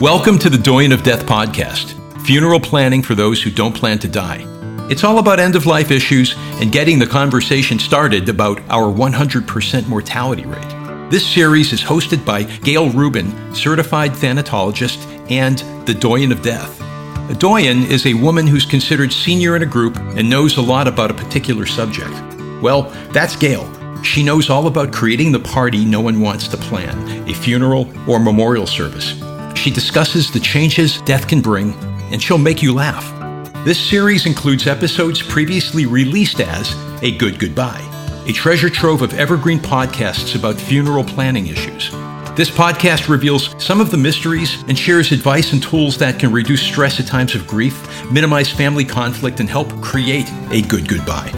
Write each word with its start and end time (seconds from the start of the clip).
Welcome 0.00 0.38
to 0.38 0.48
the 0.48 0.58
Doyen 0.58 0.92
of 0.92 1.02
Death 1.02 1.26
podcast, 1.26 1.92
funeral 2.24 2.60
planning 2.60 3.02
for 3.02 3.16
those 3.16 3.42
who 3.42 3.50
don't 3.50 3.74
plan 3.74 3.98
to 3.98 4.06
die. 4.06 4.44
It's 4.88 5.02
all 5.02 5.18
about 5.18 5.40
end 5.40 5.56
of 5.56 5.66
life 5.66 5.90
issues 5.90 6.36
and 6.60 6.70
getting 6.70 7.00
the 7.00 7.06
conversation 7.06 7.80
started 7.80 8.28
about 8.28 8.60
our 8.70 8.92
100% 8.92 9.88
mortality 9.88 10.46
rate. 10.46 11.10
This 11.10 11.26
series 11.26 11.72
is 11.72 11.82
hosted 11.82 12.24
by 12.24 12.44
Gail 12.44 12.90
Rubin, 12.90 13.52
certified 13.52 14.12
thanatologist 14.12 15.04
and 15.32 15.58
the 15.84 15.94
Doyen 15.94 16.30
of 16.30 16.42
Death. 16.42 16.80
A 17.28 17.34
doyen 17.34 17.82
is 17.82 18.06
a 18.06 18.14
woman 18.14 18.46
who's 18.46 18.64
considered 18.64 19.12
senior 19.12 19.56
in 19.56 19.64
a 19.64 19.66
group 19.66 19.96
and 19.96 20.30
knows 20.30 20.58
a 20.58 20.62
lot 20.62 20.86
about 20.86 21.10
a 21.10 21.14
particular 21.14 21.66
subject. 21.66 22.14
Well, 22.62 22.82
that's 23.10 23.34
Gail. 23.34 23.68
She 24.04 24.22
knows 24.22 24.48
all 24.48 24.68
about 24.68 24.92
creating 24.92 25.32
the 25.32 25.40
party 25.40 25.84
no 25.84 26.00
one 26.00 26.20
wants 26.20 26.46
to 26.48 26.56
plan, 26.56 27.28
a 27.28 27.34
funeral 27.34 27.92
or 28.08 28.20
memorial 28.20 28.68
service. 28.68 29.20
She 29.68 29.74
discusses 29.74 30.30
the 30.30 30.40
changes 30.40 31.02
death 31.02 31.28
can 31.28 31.42
bring, 31.42 31.74
and 32.10 32.22
she'll 32.22 32.38
make 32.38 32.62
you 32.62 32.72
laugh. 32.72 33.04
This 33.66 33.78
series 33.78 34.24
includes 34.24 34.66
episodes 34.66 35.20
previously 35.20 35.84
released 35.84 36.40
as 36.40 36.74
A 37.02 37.14
Good 37.18 37.38
Goodbye, 37.38 37.84
a 38.26 38.32
treasure 38.32 38.70
trove 38.70 39.02
of 39.02 39.12
evergreen 39.12 39.58
podcasts 39.58 40.34
about 40.34 40.54
funeral 40.54 41.04
planning 41.04 41.48
issues. 41.48 41.90
This 42.34 42.48
podcast 42.48 43.10
reveals 43.10 43.54
some 43.62 43.78
of 43.82 43.90
the 43.90 43.98
mysteries 43.98 44.62
and 44.68 44.78
shares 44.78 45.12
advice 45.12 45.52
and 45.52 45.62
tools 45.62 45.98
that 45.98 46.18
can 46.18 46.32
reduce 46.32 46.62
stress 46.62 46.98
at 46.98 47.06
times 47.06 47.34
of 47.34 47.46
grief, 47.46 48.10
minimize 48.10 48.50
family 48.50 48.86
conflict, 48.86 49.38
and 49.38 49.50
help 49.50 49.70
create 49.82 50.32
a 50.50 50.62
good 50.62 50.88
goodbye. 50.88 51.30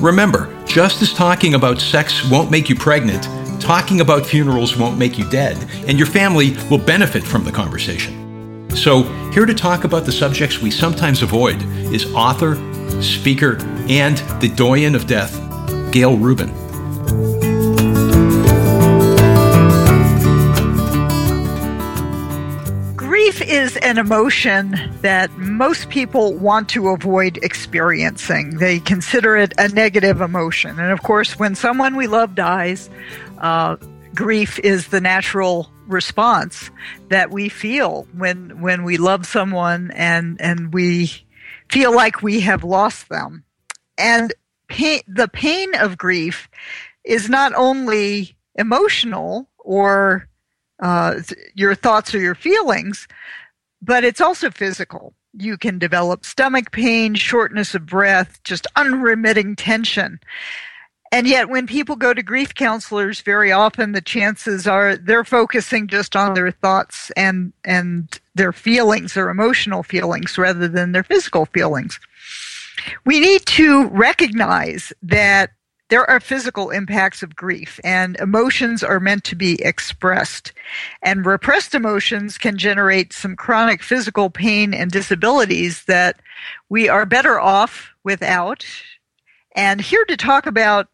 Remember, 0.00 0.48
just 0.64 1.02
as 1.02 1.12
talking 1.12 1.52
about 1.52 1.78
sex 1.78 2.26
won't 2.30 2.50
make 2.50 2.70
you 2.70 2.74
pregnant, 2.74 3.28
talking 3.68 4.00
about 4.00 4.24
funerals 4.24 4.78
won't 4.78 4.96
make 4.96 5.18
you 5.18 5.28
dead, 5.28 5.54
and 5.86 5.98
your 5.98 6.06
family 6.06 6.56
will 6.70 6.78
benefit 6.78 7.22
from 7.22 7.44
the 7.44 7.52
conversation. 7.52 8.70
So, 8.74 9.02
here 9.30 9.44
to 9.44 9.52
talk 9.52 9.84
about 9.84 10.06
the 10.06 10.12
subjects 10.12 10.62
we 10.62 10.70
sometimes 10.70 11.20
avoid 11.20 11.60
is 11.92 12.10
author, 12.14 12.54
speaker, 13.02 13.58
and 13.86 14.16
the 14.40 14.50
doyen 14.56 14.94
of 14.94 15.06
death, 15.06 15.34
Gail 15.92 16.16
Rubin. 16.16 16.48
Grief 22.96 23.42
is 23.42 23.76
an 23.78 23.98
emotion 23.98 24.80
that 25.02 25.30
most 25.36 25.90
people 25.90 26.32
want 26.32 26.70
to 26.70 26.88
avoid 26.88 27.38
experiencing. 27.42 28.56
They 28.56 28.80
consider 28.80 29.36
it 29.36 29.52
a 29.58 29.68
negative 29.68 30.22
emotion. 30.22 30.78
And 30.80 30.90
of 30.90 31.02
course, 31.02 31.38
when 31.38 31.54
someone 31.54 31.96
we 31.96 32.06
love 32.06 32.34
dies, 32.34 32.88
uh, 33.40 33.76
grief 34.14 34.58
is 34.60 34.88
the 34.88 35.00
natural 35.00 35.70
response 35.86 36.70
that 37.08 37.30
we 37.30 37.48
feel 37.48 38.06
when 38.12 38.60
when 38.60 38.84
we 38.84 38.98
love 38.98 39.26
someone 39.26 39.90
and 39.92 40.40
and 40.40 40.72
we 40.72 41.10
feel 41.70 41.94
like 41.94 42.22
we 42.22 42.40
have 42.40 42.64
lost 42.64 43.08
them. 43.08 43.44
And 43.96 44.32
pain, 44.68 45.00
the 45.06 45.28
pain 45.28 45.74
of 45.74 45.98
grief 45.98 46.48
is 47.04 47.28
not 47.28 47.54
only 47.54 48.36
emotional 48.54 49.48
or 49.58 50.28
uh, 50.80 51.20
your 51.54 51.74
thoughts 51.74 52.14
or 52.14 52.18
your 52.18 52.34
feelings, 52.34 53.08
but 53.82 54.04
it's 54.04 54.20
also 54.20 54.50
physical. 54.50 55.14
You 55.32 55.56
can 55.56 55.78
develop 55.78 56.24
stomach 56.24 56.72
pain, 56.72 57.14
shortness 57.14 57.74
of 57.74 57.86
breath, 57.86 58.42
just 58.44 58.66
unremitting 58.76 59.56
tension. 59.56 60.20
And 61.10 61.26
yet, 61.26 61.48
when 61.48 61.66
people 61.66 61.96
go 61.96 62.12
to 62.12 62.22
grief 62.22 62.54
counselors, 62.54 63.22
very 63.22 63.50
often 63.50 63.92
the 63.92 64.00
chances 64.00 64.66
are 64.66 64.96
they're 64.96 65.24
focusing 65.24 65.86
just 65.86 66.14
on 66.14 66.34
their 66.34 66.50
thoughts 66.50 67.10
and, 67.16 67.52
and 67.64 68.20
their 68.34 68.52
feelings, 68.52 69.14
their 69.14 69.30
emotional 69.30 69.82
feelings, 69.82 70.36
rather 70.36 70.68
than 70.68 70.92
their 70.92 71.02
physical 71.02 71.46
feelings. 71.46 71.98
We 73.04 73.20
need 73.20 73.46
to 73.46 73.86
recognize 73.88 74.92
that 75.02 75.50
there 75.88 76.08
are 76.08 76.20
physical 76.20 76.68
impacts 76.68 77.22
of 77.22 77.34
grief, 77.34 77.80
and 77.82 78.16
emotions 78.16 78.82
are 78.82 79.00
meant 79.00 79.24
to 79.24 79.34
be 79.34 79.60
expressed. 79.62 80.52
And 81.02 81.24
repressed 81.24 81.74
emotions 81.74 82.36
can 82.36 82.58
generate 82.58 83.14
some 83.14 83.36
chronic 83.36 83.82
physical 83.82 84.28
pain 84.28 84.74
and 84.74 84.90
disabilities 84.90 85.84
that 85.84 86.20
we 86.68 86.90
are 86.90 87.06
better 87.06 87.40
off 87.40 87.94
without. 88.04 88.66
And 89.56 89.80
here 89.80 90.04
to 90.04 90.16
talk 90.16 90.44
about 90.46 90.88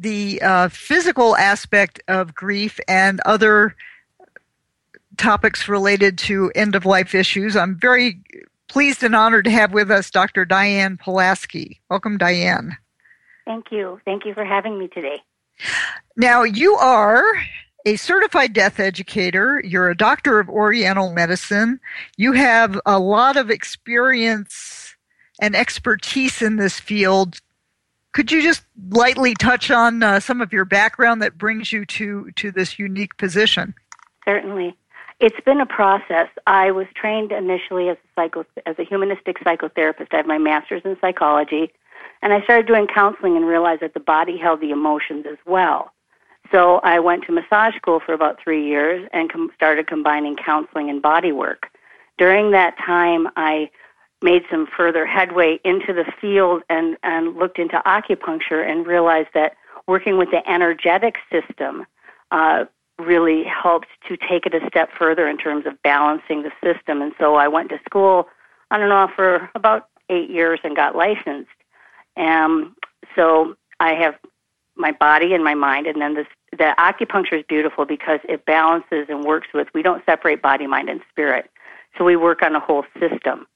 the 0.00 0.40
uh, 0.40 0.68
physical 0.68 1.36
aspect 1.36 2.02
of 2.08 2.34
grief 2.34 2.80
and 2.88 3.20
other 3.26 3.76
topics 5.18 5.68
related 5.68 6.16
to 6.16 6.50
end 6.54 6.74
of 6.74 6.86
life 6.86 7.14
issues, 7.14 7.54
I'm 7.54 7.78
very 7.78 8.22
pleased 8.68 9.02
and 9.02 9.14
honored 9.14 9.44
to 9.44 9.50
have 9.50 9.72
with 9.72 9.90
us 9.90 10.10
Dr. 10.10 10.44
Diane 10.44 10.96
Polasky. 10.96 11.80
Welcome, 11.90 12.16
Diane. 12.16 12.76
Thank 13.44 13.66
you. 13.70 14.00
Thank 14.04 14.24
you 14.24 14.32
for 14.32 14.44
having 14.44 14.78
me 14.78 14.88
today. 14.88 15.20
Now, 16.16 16.44
you 16.44 16.76
are 16.76 17.22
a 17.84 17.96
certified 17.96 18.52
death 18.52 18.80
educator. 18.80 19.60
You're 19.64 19.90
a 19.90 19.96
doctor 19.96 20.38
of 20.38 20.48
Oriental 20.48 21.12
medicine. 21.12 21.80
You 22.16 22.32
have 22.32 22.80
a 22.86 22.98
lot 22.98 23.36
of 23.36 23.50
experience 23.50 24.94
and 25.40 25.56
expertise 25.56 26.42
in 26.42 26.56
this 26.56 26.78
field. 26.78 27.40
Could 28.12 28.32
you 28.32 28.42
just 28.42 28.62
lightly 28.90 29.34
touch 29.34 29.70
on 29.70 30.02
uh, 30.02 30.20
some 30.20 30.40
of 30.40 30.52
your 30.52 30.64
background 30.64 31.22
that 31.22 31.38
brings 31.38 31.72
you 31.72 31.84
to, 31.86 32.30
to 32.32 32.50
this 32.50 32.78
unique 32.78 33.16
position? 33.16 33.74
Certainly. 34.24 34.76
It's 35.20 35.40
been 35.44 35.60
a 35.60 35.66
process. 35.66 36.28
I 36.46 36.70
was 36.70 36.86
trained 36.94 37.30
initially 37.30 37.88
as 37.88 37.96
a, 37.98 38.20
psycho, 38.20 38.46
as 38.66 38.78
a 38.78 38.84
humanistic 38.84 39.38
psychotherapist. 39.40 40.08
I 40.12 40.16
have 40.16 40.26
my 40.26 40.38
master's 40.38 40.82
in 40.84 40.96
psychology. 41.00 41.72
And 42.22 42.32
I 42.32 42.42
started 42.42 42.66
doing 42.66 42.86
counseling 42.86 43.36
and 43.36 43.46
realized 43.46 43.82
that 43.82 43.94
the 43.94 44.00
body 44.00 44.36
held 44.36 44.60
the 44.60 44.70
emotions 44.70 45.26
as 45.30 45.38
well. 45.46 45.92
So 46.52 46.78
I 46.78 46.98
went 46.98 47.24
to 47.24 47.32
massage 47.32 47.76
school 47.76 48.00
for 48.04 48.12
about 48.12 48.38
three 48.42 48.66
years 48.66 49.08
and 49.12 49.30
com- 49.30 49.50
started 49.54 49.86
combining 49.86 50.36
counseling 50.36 50.90
and 50.90 51.00
body 51.00 51.32
work. 51.32 51.66
During 52.18 52.50
that 52.50 52.76
time, 52.84 53.28
I 53.36 53.70
made 54.22 54.42
some 54.50 54.66
further 54.76 55.06
headway 55.06 55.58
into 55.64 55.92
the 55.92 56.04
field 56.20 56.62
and, 56.68 56.96
and 57.02 57.36
looked 57.36 57.58
into 57.58 57.80
acupuncture 57.86 58.68
and 58.68 58.86
realized 58.86 59.28
that 59.34 59.56
working 59.86 60.18
with 60.18 60.30
the 60.30 60.48
energetic 60.50 61.16
system 61.32 61.86
uh, 62.30 62.64
really 62.98 63.44
helped 63.44 63.88
to 64.08 64.16
take 64.16 64.46
it 64.46 64.54
a 64.54 64.66
step 64.68 64.90
further 64.98 65.26
in 65.26 65.38
terms 65.38 65.66
of 65.66 65.80
balancing 65.82 66.42
the 66.42 66.52
system. 66.62 67.00
And 67.00 67.12
so 67.18 67.36
I 67.36 67.48
went 67.48 67.70
to 67.70 67.78
school 67.84 68.28
on 68.70 68.82
and 68.82 68.92
off 68.92 69.10
for 69.16 69.50
about 69.54 69.88
eight 70.10 70.30
years 70.30 70.60
and 70.64 70.76
got 70.76 70.94
licensed. 70.94 71.50
Um, 72.16 72.76
so 73.16 73.56
I 73.78 73.94
have 73.94 74.16
my 74.76 74.92
body 74.92 75.34
and 75.34 75.42
my 75.42 75.54
mind, 75.54 75.86
and 75.86 76.00
then 76.00 76.14
this 76.14 76.26
the 76.52 76.74
acupuncture 76.78 77.38
is 77.38 77.44
beautiful 77.48 77.84
because 77.84 78.18
it 78.28 78.44
balances 78.44 79.06
and 79.08 79.24
works 79.24 79.48
with. 79.54 79.68
We 79.72 79.82
don't 79.82 80.04
separate 80.04 80.42
body, 80.42 80.66
mind, 80.66 80.88
and 80.88 81.00
spirit, 81.10 81.50
so 81.96 82.04
we 82.04 82.16
work 82.16 82.42
on 82.42 82.56
a 82.56 82.60
whole 82.60 82.84
system. 82.98 83.46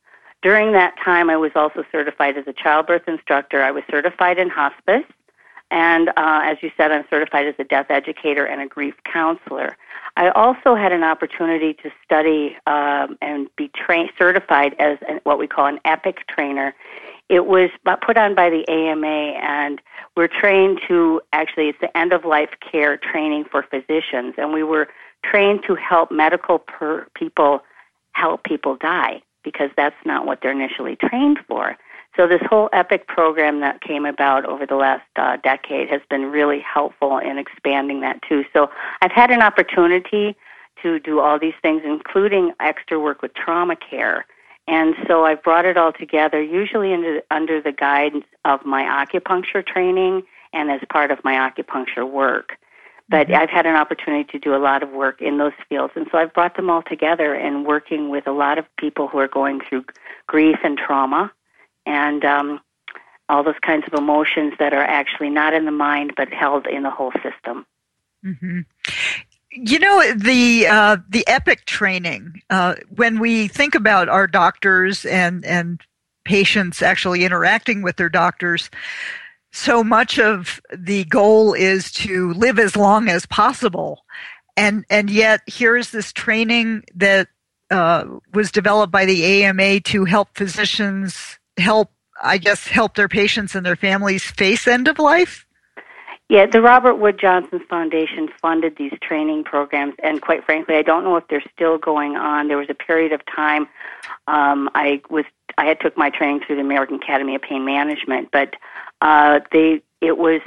During 0.45 0.73
that 0.73 0.95
time, 1.03 1.31
I 1.31 1.39
was 1.39 1.53
also 1.55 1.85
certified 1.91 2.37
as 2.37 2.47
a 2.47 2.53
childbirth 2.53 3.09
instructor. 3.09 3.63
I 3.63 3.71
was 3.71 3.83
certified 3.91 4.39
in 4.39 4.51
hospice, 4.51 5.07
and 5.71 6.11
uh, 6.11 6.43
as 6.45 6.59
you 6.61 6.71
said, 6.77 6.93
I'm 6.93 7.07
certified 7.09 7.47
as 7.47 7.55
a 7.59 7.65
death 7.65 7.87
educator 7.89 8.45
and 8.45 8.61
a 8.61 8.67
grief 8.67 8.93
counselor. 9.11 9.75
I 10.19 10.29
also 10.29 10.75
had 10.75 10.93
an 10.93 11.03
opportunity 11.03 11.73
to 11.83 11.91
study 12.05 12.59
um, 12.67 13.17
and 13.23 13.49
be 13.57 13.71
trained, 13.75 14.11
certified 14.19 14.77
as 14.79 14.99
an, 15.09 15.21
what 15.23 15.39
we 15.39 15.47
call 15.47 15.65
an 15.65 15.81
EPEC 15.87 16.19
trainer 16.29 16.75
it 17.31 17.47
was 17.47 17.71
put 18.03 18.19
on 18.19 18.35
by 18.35 18.51
the 18.51 18.69
AMA, 18.69 19.07
and 19.07 19.81
we're 20.15 20.29
trained 20.29 20.79
to 20.87 21.23
actually, 21.33 21.71
it's 21.71 21.81
the 21.81 21.97
end 21.97 22.13
of 22.13 22.27
life 22.27 22.51
care 22.61 22.99
training 22.99 23.47
for 23.51 23.63
physicians, 23.63 24.35
and 24.37 24.53
we 24.53 24.63
were 24.63 24.89
trained 25.25 25.65
to 25.67 25.75
help 25.75 26.13
medical 26.13 26.59
per- 26.59 27.07
people 27.15 27.63
help 28.13 28.45
people 28.45 28.77
die 28.77 29.23
because 29.45 29.71
that's 29.77 29.97
not 30.05 30.27
what 30.27 30.41
they're 30.43 30.51
initially 30.51 30.97
trained 30.97 31.39
for. 31.47 31.77
So 32.17 32.29
this 32.29 32.43
whole 32.49 32.69
EPEC 32.73 33.07
program 33.07 33.61
that 33.61 33.81
came 33.81 34.07
about 34.07 34.45
over 34.45 34.67
the 34.67 34.77
last 34.77 35.03
uh, 35.17 35.37
decade 35.43 35.89
has 35.89 36.01
been 36.09 36.27
really 36.27 36.61
helpful 36.61 37.19
in 37.19 37.39
expanding 37.39 38.01
that 38.01 38.21
too. 38.29 38.45
So 38.53 38.71
I've 39.03 39.11
had 39.11 39.31
an 39.31 39.43
opportunity 39.43 40.37
to 40.83 41.01
do 41.01 41.19
all 41.19 41.39
these 41.39 41.55
things, 41.61 41.83
including 41.85 42.53
extra 42.61 43.01
work 43.01 43.21
with 43.21 43.35
trauma 43.35 43.75
care. 43.75 44.27
And 44.69 44.95
so 45.09 45.25
I've 45.25 45.43
brought 45.43 45.67
it 45.67 45.77
all 45.77 45.93
together, 45.93 46.41
usually 46.41 46.95
under, 46.95 47.21
under 47.31 47.61
the 47.61 47.73
guidance 47.73 48.25
of 48.45 48.65
my 48.65 48.83
acupuncture 48.83 49.67
training 49.67 50.23
and 50.53 50.71
as 50.71 50.81
part 50.91 51.11
of 51.11 51.19
my 51.25 51.35
acupuncture 51.35 52.09
work. 52.09 52.57
But 53.09 53.29
mm-hmm. 53.29 53.37
I've 53.37 53.51
had 53.51 53.67
an 53.67 53.77
opportunity 53.77 54.25
to 54.33 54.39
do 54.39 54.55
a 54.55 54.59
lot 54.59 54.83
of 54.83 54.91
work 54.91 55.21
in 55.21 55.39
those 55.39 55.53
fields. 55.69 55.93
And 55.97 56.07
so 56.11 56.19
I've 56.19 56.33
brought 56.33 56.57
them 56.57 56.71
all 56.71 56.83
together 56.83 57.35
and 57.35 57.67
working 57.67 58.09
with 58.09 58.27
a 58.27 58.33
lot 58.33 58.59
of 58.59 58.65
people 58.79 59.09
who 59.09 59.19
are 59.19 59.29
going 59.29 59.61
through 59.61 59.85
grief 60.27 60.59
and 60.65 60.79
trauma 60.79 61.31
and 61.87 62.25
um, 62.25 62.61
all 63.29 63.43
those 63.43 63.59
kinds 63.61 63.85
of 63.87 63.99
emotions 63.99 64.55
that 64.59 64.73
are 64.73 64.83
actually 64.83 65.31
not 65.31 65.55
in 65.55 65.65
the 65.65 65.71
mind 65.71 66.13
but 66.17 66.33
held 66.33 66.67
in 66.67 66.83
the 66.83 66.91
whole 66.91 67.13
system. 67.23 67.67
Mm-hmm 68.25 68.61
You 69.51 69.79
know 69.79 70.13
the 70.15 70.67
uh, 70.67 70.97
the 71.09 71.25
EPEC 71.29 71.65
training. 71.65 72.43
Uh, 72.51 72.75
when 72.97 73.21
we 73.21 73.47
think 73.49 73.75
about 73.75 74.09
our 74.09 74.27
doctors 74.27 75.05
and 75.05 75.45
and 75.45 75.81
patients 76.25 76.83
actually 76.83 77.25
interacting 77.25 77.83
with 77.83 77.97
their 77.97 78.09
doctors, 78.09 78.71
so 79.55 79.85
much 79.85 80.19
of 80.19 80.61
the 80.77 81.05
goal 81.05 81.55
is 81.55 81.91
to 81.93 82.33
live 82.35 82.59
as 82.59 82.77
long 82.77 83.09
as 83.09 83.27
possible, 83.27 84.05
and 84.57 84.85
and 84.91 85.11
yet 85.11 85.41
here's 85.47 85.91
this 85.91 86.13
training 86.13 86.85
that 86.95 87.29
uh, 87.71 88.05
was 88.33 88.51
developed 88.51 88.93
by 88.93 89.05
the 89.05 89.45
AMA 89.45 89.81
to 89.81 90.05
help 90.05 90.29
physicians 90.37 91.39
help, 91.57 91.91
I 92.23 92.39
guess, 92.39 92.67
help 92.67 92.95
their 92.95 93.09
patients 93.09 93.55
and 93.55 93.65
their 93.65 93.77
families 93.77 94.25
face 94.25 94.67
end 94.67 94.89
of 94.89 94.99
life. 94.99 95.47
Yeah, 96.29 96.47
the 96.47 96.63
Robert 96.63 96.97
Wood 96.97 97.19
Johnson 97.21 97.61
Foundation 97.69 98.29
funded 98.41 98.77
these 98.77 98.95
training 99.03 99.45
programs, 99.45 99.95
and 100.03 100.21
quite 100.23 100.45
frankly, 100.45 100.75
I 100.77 100.83
don't 100.83 101.05
know 101.05 101.17
if 101.17 101.29
they're 101.29 101.45
still 101.55 101.79
going 101.79 102.17
on. 102.17 102.49
There 102.49 102.57
was 102.57 102.71
a 102.71 102.75
period 102.75 103.13
of 103.13 103.21
time 103.27 103.69
um, 104.27 104.71
I 104.75 105.03
was 105.11 105.25
I 105.57 105.67
had 105.67 105.81
took 105.81 105.97
my 105.97 106.11
training 106.11 106.41
through 106.45 106.57
the 106.57 106.63
American 106.63 106.97
Academy 106.97 107.35
of 107.35 107.43
Pain 107.43 107.65
Management, 107.65 108.31
but 108.33 108.55
uh, 109.05 109.39
they 109.53 109.83
it 110.01 110.19
was 110.19 110.41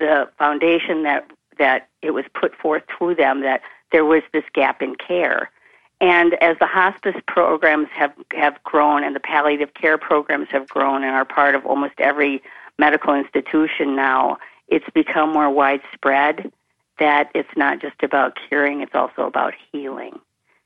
the 0.00 0.28
foundation 0.38 1.04
that 1.04 1.30
that 1.58 1.88
it 2.02 2.10
was 2.12 2.24
put 2.34 2.56
forth 2.56 2.82
to 2.98 3.14
them 3.14 3.42
that 3.42 3.60
there 3.92 4.04
was 4.04 4.22
this 4.32 4.44
gap 4.54 4.82
in 4.82 4.96
care. 4.96 5.50
And 6.00 6.34
as 6.42 6.56
the 6.58 6.66
hospice 6.66 7.16
programs 7.28 7.88
have, 7.92 8.14
have 8.32 8.62
grown 8.64 9.04
and 9.04 9.14
the 9.14 9.20
palliative 9.20 9.74
care 9.74 9.98
programs 9.98 10.48
have 10.50 10.66
grown 10.68 11.04
and 11.04 11.14
are 11.14 11.26
part 11.26 11.54
of 11.54 11.66
almost 11.66 11.92
every 11.98 12.42
medical 12.78 13.14
institution 13.14 13.94
now, 13.94 14.38
it's 14.68 14.88
become 14.94 15.30
more 15.30 15.50
widespread 15.50 16.50
that 16.98 17.30
it's 17.34 17.54
not 17.56 17.82
just 17.82 18.02
about 18.02 18.38
curing, 18.48 18.80
it's 18.80 18.94
also 18.94 19.26
about 19.26 19.52
healing. 19.70 20.18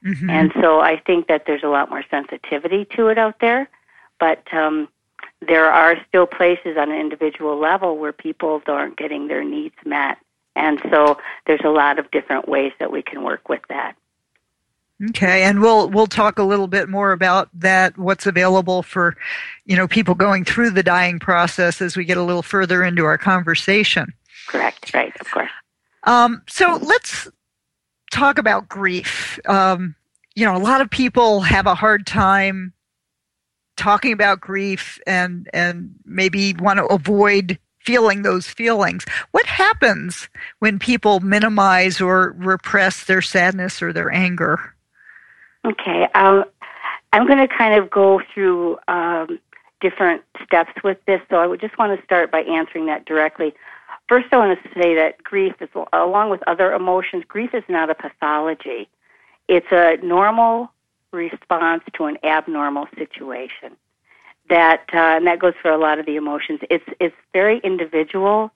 Mm-hmm. 0.04 0.30
And 0.30 0.52
so 0.60 0.80
I 0.80 1.00
think 1.00 1.26
that 1.26 1.46
there's 1.46 1.64
a 1.64 1.68
lot 1.68 1.90
more 1.90 2.04
sensitivity 2.08 2.84
to 2.96 3.08
it 3.08 3.18
out 3.18 3.40
there, 3.40 3.68
but 4.20 4.44
um, 4.52 4.88
there 5.48 5.70
are 5.70 5.96
still 6.08 6.26
places 6.26 6.76
on 6.78 6.90
an 6.90 6.98
individual 6.98 7.58
level 7.58 7.96
where 7.96 8.12
people 8.12 8.62
aren't 8.66 8.96
getting 8.96 9.28
their 9.28 9.44
needs 9.44 9.76
met. 9.84 10.18
And 10.56 10.80
so 10.90 11.18
there's 11.46 11.64
a 11.64 11.70
lot 11.70 11.98
of 11.98 12.10
different 12.10 12.48
ways 12.48 12.72
that 12.78 12.92
we 12.92 13.02
can 13.02 13.22
work 13.22 13.48
with 13.48 13.62
that. 13.68 13.96
Okay, 15.10 15.42
and 15.42 15.60
we'll 15.60 15.90
we'll 15.90 16.06
talk 16.06 16.38
a 16.38 16.44
little 16.44 16.68
bit 16.68 16.88
more 16.88 17.10
about 17.10 17.48
that. 17.54 17.98
What's 17.98 18.26
available 18.26 18.84
for, 18.84 19.16
you 19.66 19.76
know, 19.76 19.88
people 19.88 20.14
going 20.14 20.44
through 20.44 20.70
the 20.70 20.84
dying 20.84 21.18
process 21.18 21.82
as 21.82 21.96
we 21.96 22.04
get 22.04 22.16
a 22.16 22.22
little 22.22 22.42
further 22.42 22.84
into 22.84 23.04
our 23.04 23.18
conversation. 23.18 24.14
Correct. 24.46 24.94
Right. 24.94 25.12
Of 25.20 25.30
course. 25.30 25.50
Um, 26.04 26.42
so 26.48 26.78
let's 26.80 27.28
talk 28.12 28.38
about 28.38 28.68
grief. 28.68 29.40
Um, 29.46 29.96
you 30.36 30.44
know, 30.44 30.56
a 30.56 30.58
lot 30.58 30.80
of 30.80 30.90
people 30.90 31.40
have 31.40 31.66
a 31.66 31.74
hard 31.74 32.06
time 32.06 32.72
talking 33.76 34.12
about 34.12 34.40
grief 34.40 34.98
and 35.06 35.48
and 35.52 35.94
maybe 36.04 36.54
want 36.54 36.78
to 36.78 36.86
avoid 36.86 37.58
feeling 37.80 38.22
those 38.22 38.48
feelings. 38.48 39.04
What 39.32 39.46
happens 39.46 40.28
when 40.58 40.78
people 40.78 41.20
minimize 41.20 42.00
or 42.00 42.34
repress 42.38 43.04
their 43.04 43.22
sadness 43.22 43.82
or 43.82 43.92
their 43.92 44.10
anger? 44.10 44.74
Okay. 45.64 46.08
Um, 46.14 46.44
I'm 47.12 47.26
going 47.26 47.38
to 47.38 47.48
kind 47.48 47.74
of 47.74 47.90
go 47.90 48.20
through 48.32 48.78
um, 48.88 49.38
different 49.80 50.22
steps 50.44 50.72
with 50.82 50.98
this, 51.06 51.20
so 51.30 51.36
I 51.36 51.46
would 51.46 51.60
just 51.60 51.78
want 51.78 51.98
to 51.98 52.04
start 52.04 52.30
by 52.30 52.40
answering 52.40 52.86
that 52.86 53.04
directly. 53.04 53.54
First, 54.08 54.26
I 54.32 54.38
want 54.38 54.58
to 54.62 54.68
say 54.70 54.94
that 54.94 55.22
grief 55.22 55.54
is, 55.60 55.68
along 55.92 56.30
with 56.30 56.42
other 56.46 56.72
emotions, 56.72 57.24
grief 57.26 57.54
is 57.54 57.62
not 57.68 57.90
a 57.90 57.94
pathology. 57.94 58.88
It's 59.48 59.66
a 59.70 59.96
normal 60.02 60.70
response 61.14 61.82
to 61.96 62.04
an 62.04 62.18
abnormal 62.24 62.86
situation. 62.98 63.76
That 64.50 64.84
uh, 64.92 65.16
and 65.16 65.26
that 65.26 65.38
goes 65.38 65.54
for 65.62 65.70
a 65.70 65.78
lot 65.78 65.98
of 65.98 66.04
the 66.04 66.16
emotions. 66.16 66.60
It's 66.68 66.84
it's 67.00 67.16
very 67.32 67.60
individual, 67.60 68.50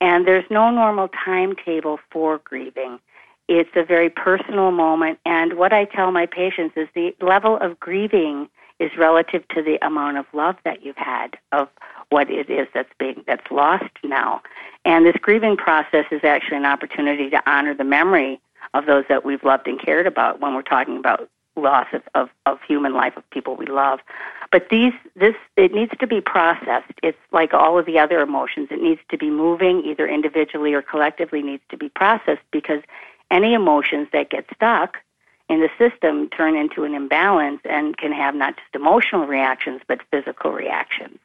and 0.00 0.26
there's 0.26 0.48
no 0.50 0.70
normal 0.70 1.08
timetable 1.08 1.98
for 2.10 2.38
grieving. 2.38 2.98
It's 3.46 3.70
a 3.76 3.84
very 3.84 4.08
personal 4.08 4.70
moment. 4.70 5.18
And 5.26 5.54
what 5.54 5.74
I 5.74 5.84
tell 5.84 6.10
my 6.10 6.24
patients 6.24 6.78
is 6.78 6.88
the 6.94 7.14
level 7.20 7.58
of 7.58 7.78
grieving 7.78 8.48
is 8.80 8.90
relative 8.96 9.46
to 9.48 9.62
the 9.62 9.84
amount 9.86 10.16
of 10.16 10.26
love 10.32 10.56
that 10.64 10.82
you've 10.82 10.96
had 10.96 11.36
of 11.52 11.68
what 12.08 12.30
it 12.30 12.50
is 12.50 12.66
that's 12.74 12.88
being 12.98 13.22
that's 13.26 13.50
lost 13.50 13.90
now. 14.02 14.40
And 14.84 15.06
this 15.06 15.16
grieving 15.20 15.56
process 15.56 16.06
is 16.10 16.22
actually 16.24 16.58
an 16.58 16.66
opportunity 16.66 17.30
to 17.30 17.50
honor 17.50 17.74
the 17.74 17.84
memory 17.84 18.40
of 18.72 18.86
those 18.86 19.04
that 19.08 19.24
we've 19.24 19.44
loved 19.44 19.66
and 19.68 19.80
cared 19.80 20.06
about 20.06 20.40
when 20.40 20.54
we're 20.54 20.62
talking 20.62 20.96
about 20.96 21.28
loss 21.56 21.86
of, 21.92 22.02
of, 22.14 22.28
of 22.46 22.58
human 22.66 22.94
life 22.94 23.16
of 23.16 23.28
people 23.30 23.56
we 23.56 23.66
love. 23.66 24.00
But 24.50 24.68
these 24.70 24.92
this 25.16 25.34
it 25.56 25.72
needs 25.72 25.92
to 25.98 26.06
be 26.06 26.20
processed. 26.20 26.92
It's 27.02 27.18
like 27.32 27.54
all 27.54 27.78
of 27.78 27.86
the 27.86 27.98
other 27.98 28.20
emotions. 28.20 28.68
It 28.70 28.82
needs 28.82 29.00
to 29.10 29.18
be 29.18 29.30
moving 29.30 29.84
either 29.84 30.06
individually 30.06 30.74
or 30.74 30.82
collectively 30.82 31.42
needs 31.42 31.62
to 31.70 31.76
be 31.76 31.88
processed 31.88 32.42
because 32.50 32.82
any 33.30 33.54
emotions 33.54 34.08
that 34.12 34.30
get 34.30 34.46
stuck 34.54 34.98
in 35.48 35.60
the 35.60 35.70
system 35.78 36.28
turn 36.30 36.56
into 36.56 36.84
an 36.84 36.94
imbalance 36.94 37.60
and 37.64 37.96
can 37.96 38.12
have 38.12 38.34
not 38.34 38.56
just 38.56 38.74
emotional 38.74 39.26
reactions 39.26 39.80
but 39.86 40.00
physical 40.10 40.52
reactions. 40.52 41.18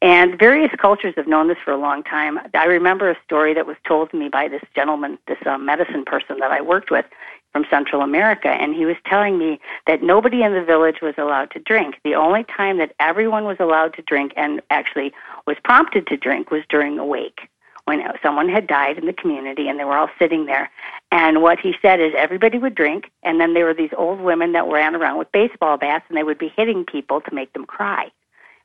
And 0.00 0.38
various 0.38 0.70
cultures 0.78 1.14
have 1.16 1.26
known 1.26 1.48
this 1.48 1.58
for 1.64 1.72
a 1.72 1.76
long 1.76 2.04
time. 2.04 2.38
I 2.54 2.66
remember 2.66 3.10
a 3.10 3.16
story 3.24 3.52
that 3.54 3.66
was 3.66 3.76
told 3.86 4.10
to 4.10 4.16
me 4.16 4.28
by 4.28 4.46
this 4.46 4.62
gentleman, 4.74 5.18
this 5.26 5.38
uh, 5.44 5.58
medicine 5.58 6.04
person 6.04 6.38
that 6.38 6.52
I 6.52 6.60
worked 6.60 6.90
with 6.90 7.04
from 7.52 7.64
Central 7.70 8.02
America, 8.02 8.48
and 8.48 8.74
he 8.74 8.84
was 8.84 8.96
telling 9.06 9.38
me 9.38 9.60
that 9.86 10.02
nobody 10.02 10.42
in 10.42 10.54
the 10.54 10.62
village 10.62 11.00
was 11.00 11.14
allowed 11.18 11.50
to 11.52 11.58
drink. 11.60 11.96
The 12.04 12.14
only 12.14 12.44
time 12.44 12.78
that 12.78 12.94
everyone 13.00 13.44
was 13.44 13.56
allowed 13.58 13.94
to 13.94 14.02
drink 14.02 14.32
and 14.36 14.60
actually 14.70 15.12
was 15.46 15.56
prompted 15.64 16.06
to 16.08 16.16
drink 16.16 16.50
was 16.50 16.62
during 16.68 16.98
a 16.98 17.04
wake 17.04 17.48
when 17.88 18.02
someone 18.22 18.50
had 18.50 18.66
died 18.66 18.98
in 18.98 19.06
the 19.06 19.14
community 19.14 19.66
and 19.66 19.80
they 19.80 19.84
were 19.84 19.96
all 19.96 20.10
sitting 20.18 20.44
there. 20.44 20.70
And 21.10 21.40
what 21.40 21.58
he 21.58 21.74
said 21.80 22.00
is 22.00 22.12
everybody 22.16 22.58
would 22.58 22.74
drink, 22.74 23.10
and 23.22 23.40
then 23.40 23.54
there 23.54 23.64
were 23.64 23.72
these 23.72 23.94
old 23.96 24.20
women 24.20 24.52
that 24.52 24.66
ran 24.66 24.94
around 24.94 25.16
with 25.16 25.32
baseball 25.32 25.78
bats 25.78 26.04
and 26.08 26.16
they 26.16 26.22
would 26.22 26.38
be 26.38 26.52
hitting 26.54 26.84
people 26.84 27.22
to 27.22 27.34
make 27.34 27.52
them 27.54 27.64
cry. 27.64 28.10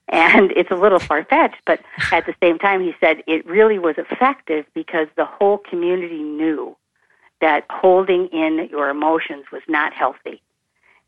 And 0.10 0.52
it's 0.52 0.72
a 0.72 0.76
little 0.76 1.00
far 1.00 1.24
fetched, 1.24 1.62
but 1.66 1.80
at 2.12 2.26
the 2.26 2.36
same 2.44 2.60
time, 2.60 2.82
he 2.82 2.94
said 3.00 3.24
it 3.26 3.46
really 3.46 3.80
was 3.80 3.96
effective 3.98 4.66
because 4.74 5.08
the 5.16 5.24
whole 5.24 5.58
community 5.58 6.22
knew 6.22 6.76
that 7.44 7.66
holding 7.70 8.28
in 8.28 8.68
your 8.72 8.90
emotions 8.90 9.46
was 9.52 9.62
not 9.68 9.94
healthy. 9.94 10.42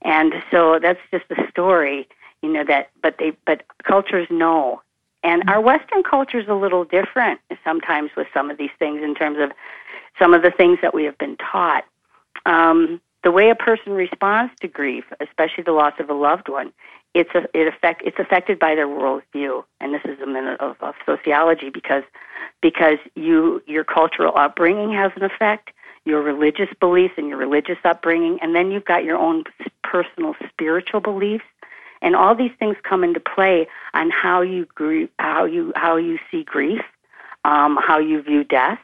And 0.01 0.33
so 0.51 0.79
that's 0.81 0.99
just 1.11 1.27
the 1.29 1.41
story, 1.49 2.07
you 2.41 2.51
know, 2.53 2.63
that, 2.65 2.91
but 3.01 3.15
they, 3.17 3.31
but 3.45 3.63
cultures 3.83 4.27
know 4.29 4.81
and 5.25 5.41
our 5.49 5.59
Western 5.59 6.03
culture 6.03 6.39
is 6.39 6.47
a 6.47 6.53
little 6.53 6.83
different 6.83 7.39
sometimes 7.63 8.11
with 8.15 8.27
some 8.31 8.51
of 8.51 8.59
these 8.59 8.69
things 8.77 9.01
in 9.03 9.15
terms 9.15 9.39
of 9.39 9.51
some 10.19 10.35
of 10.35 10.43
the 10.43 10.51
things 10.51 10.77
that 10.83 10.93
we 10.93 11.03
have 11.03 11.17
been 11.17 11.35
taught. 11.37 11.83
Um, 12.45 13.01
the 13.23 13.31
way 13.31 13.49
a 13.49 13.55
person 13.55 13.93
responds 13.93 14.53
to 14.61 14.67
grief, 14.67 15.03
especially 15.19 15.63
the 15.63 15.71
loss 15.71 15.93
of 15.99 16.11
a 16.11 16.13
loved 16.13 16.47
one, 16.47 16.71
it's 17.15 17.31
a, 17.33 17.47
it 17.59 17.67
affect 17.67 18.03
it's 18.05 18.19
affected 18.19 18.59
by 18.59 18.75
their 18.75 18.87
worldview, 18.87 19.63
and 19.81 19.95
this 19.95 20.03
is 20.05 20.19
a 20.19 20.27
minute 20.27 20.59
of, 20.59 20.75
of 20.81 20.93
sociology 21.07 21.71
because 21.71 22.03
because 22.61 22.99
you 23.15 23.63
your 23.65 23.83
cultural 23.83 24.33
upbringing 24.37 24.93
has 24.93 25.11
an 25.15 25.23
effect, 25.23 25.71
your 26.05 26.21
religious 26.21 26.69
beliefs 26.79 27.15
and 27.17 27.27
your 27.27 27.37
religious 27.37 27.77
upbringing, 27.83 28.39
and 28.41 28.55
then 28.55 28.71
you've 28.71 28.85
got 28.85 29.03
your 29.03 29.17
own 29.17 29.43
personal 29.83 30.35
spiritual 30.49 30.99
beliefs 31.01 31.43
and 32.05 32.15
all 32.15 32.35
these 32.35 32.51
things 32.59 32.77
come 32.83 33.03
into 33.03 33.19
play 33.19 33.67
on 33.93 34.11
how 34.11 34.41
you 34.41 34.65
grieve, 34.75 35.09
how 35.19 35.43
you 35.45 35.73
how 35.75 35.97
you 35.97 36.19
see 36.29 36.43
grief, 36.43 36.81
um, 37.43 37.77
how 37.81 37.97
you 37.97 38.21
view 38.21 38.43
death, 38.43 38.79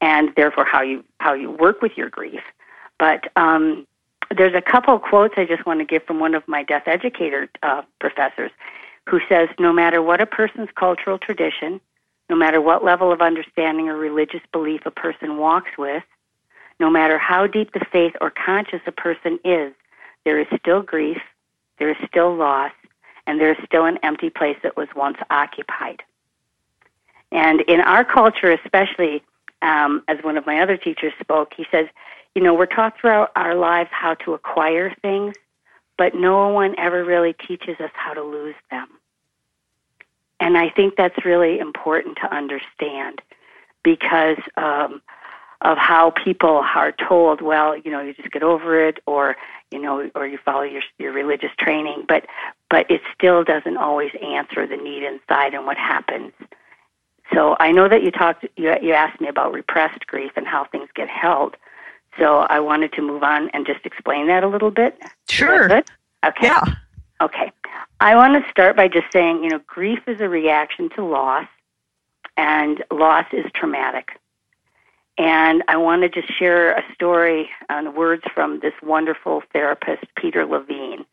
and 0.00 0.30
therefore 0.36 0.64
how 0.64 0.82
you 0.82 1.02
how 1.20 1.32
you 1.32 1.50
work 1.50 1.80
with 1.80 1.96
your 1.96 2.10
grief. 2.10 2.42
But 2.98 3.32
um, 3.36 3.86
there's 4.36 4.54
a 4.54 4.60
couple 4.60 4.94
of 4.94 5.02
quotes 5.02 5.34
I 5.38 5.46
just 5.46 5.64
want 5.64 5.80
to 5.80 5.86
give 5.86 6.04
from 6.04 6.20
one 6.20 6.34
of 6.34 6.46
my 6.46 6.62
death 6.62 6.84
educator 6.86 7.48
uh, 7.62 7.82
professors, 7.98 8.50
who 9.08 9.20
says, 9.28 9.48
"No 9.58 9.72
matter 9.72 10.02
what 10.02 10.20
a 10.20 10.26
person's 10.26 10.68
cultural 10.74 11.18
tradition, 11.18 11.80
no 12.28 12.36
matter 12.36 12.60
what 12.60 12.84
level 12.84 13.10
of 13.10 13.22
understanding 13.22 13.88
or 13.88 13.96
religious 13.96 14.42
belief 14.52 14.82
a 14.84 14.90
person 14.90 15.38
walks 15.38 15.70
with, 15.78 16.04
no 16.80 16.90
matter 16.90 17.18
how 17.18 17.46
deep 17.46 17.72
the 17.72 17.84
faith 17.92 18.14
or 18.20 18.30
conscious 18.30 18.80
a 18.86 18.92
person 18.92 19.38
is, 19.44 19.72
there 20.24 20.40
is 20.40 20.46
still 20.58 20.82
grief, 20.82 21.18
there 21.78 21.90
is 21.90 21.96
still 22.08 22.34
loss, 22.34 22.72
and 23.26 23.38
there 23.38 23.52
is 23.52 23.58
still 23.64 23.84
an 23.84 23.98
empty 24.02 24.30
place 24.30 24.56
that 24.62 24.76
was 24.76 24.88
once 24.96 25.18
occupied. 25.30 26.02
And 27.30 27.60
in 27.62 27.80
our 27.80 28.04
culture, 28.04 28.50
especially, 28.50 29.22
um, 29.62 30.02
as 30.08 30.18
one 30.22 30.36
of 30.36 30.46
my 30.46 30.60
other 30.60 30.76
teachers 30.76 31.12
spoke, 31.20 31.52
he 31.56 31.66
says, 31.70 31.86
you 32.34 32.42
know, 32.42 32.54
we're 32.54 32.66
taught 32.66 32.98
throughout 32.98 33.30
our 33.36 33.54
lives 33.54 33.90
how 33.92 34.14
to 34.14 34.34
acquire 34.34 34.94
things, 35.02 35.34
but 35.98 36.14
no 36.14 36.48
one 36.48 36.74
ever 36.78 37.04
really 37.04 37.34
teaches 37.34 37.78
us 37.78 37.90
how 37.94 38.14
to 38.14 38.22
lose 38.22 38.54
them. 38.70 38.88
And 40.40 40.56
I 40.56 40.70
think 40.70 40.94
that's 40.96 41.24
really 41.24 41.58
important 41.58 42.16
to 42.22 42.34
understand 42.34 43.20
because 43.82 44.38
um, 44.56 45.02
of 45.62 45.76
how 45.76 46.10
people 46.10 46.62
are 46.74 46.92
told, 46.92 47.42
well, 47.42 47.76
you 47.76 47.90
know, 47.90 48.00
you 48.00 48.14
just 48.14 48.30
get 48.30 48.42
over 48.42 48.86
it, 48.86 48.98
or 49.06 49.36
you 49.70 49.78
know, 49.78 50.10
or 50.14 50.26
you 50.26 50.38
follow 50.44 50.62
your 50.62 50.82
your 50.98 51.12
religious 51.12 51.50
training, 51.58 52.04
but 52.08 52.26
but 52.70 52.90
it 52.90 53.02
still 53.14 53.44
doesn't 53.44 53.76
always 53.76 54.10
answer 54.22 54.66
the 54.66 54.76
need 54.76 55.02
inside 55.02 55.54
and 55.54 55.66
what 55.66 55.76
happens. 55.76 56.32
So 57.32 57.56
I 57.60 57.70
know 57.70 57.88
that 57.88 58.02
you 58.02 58.10
talked, 58.10 58.44
you 58.56 58.74
you 58.82 58.92
asked 58.92 59.20
me 59.20 59.28
about 59.28 59.52
repressed 59.52 60.06
grief 60.06 60.32
and 60.36 60.46
how 60.46 60.64
things 60.64 60.88
get 60.94 61.08
held. 61.08 61.56
So 62.18 62.40
I 62.40 62.58
wanted 62.60 62.92
to 62.94 63.02
move 63.02 63.22
on 63.22 63.50
and 63.50 63.66
just 63.66 63.86
explain 63.86 64.26
that 64.26 64.42
a 64.42 64.48
little 64.48 64.70
bit. 64.70 64.98
Sure. 65.28 65.70
Okay. 65.70 65.82
Yeah. 66.42 66.64
Okay. 67.20 67.52
I 68.00 68.16
want 68.16 68.42
to 68.42 68.50
start 68.50 68.76
by 68.76 68.88
just 68.88 69.06
saying, 69.12 69.44
you 69.44 69.50
know, 69.50 69.60
grief 69.66 70.00
is 70.06 70.20
a 70.20 70.28
reaction 70.28 70.88
to 70.96 71.04
loss, 71.04 71.46
and 72.36 72.82
loss 72.90 73.26
is 73.32 73.44
traumatic. 73.54 74.18
And 75.20 75.62
I 75.68 75.76
want 75.76 76.00
to 76.00 76.08
just 76.08 76.32
share 76.38 76.72
a 76.72 76.82
story 76.94 77.50
on 77.68 77.94
words 77.94 78.22
from 78.34 78.60
this 78.60 78.72
wonderful 78.82 79.42
therapist, 79.52 80.04
Peter 80.16 80.46
Levine, 80.46 81.04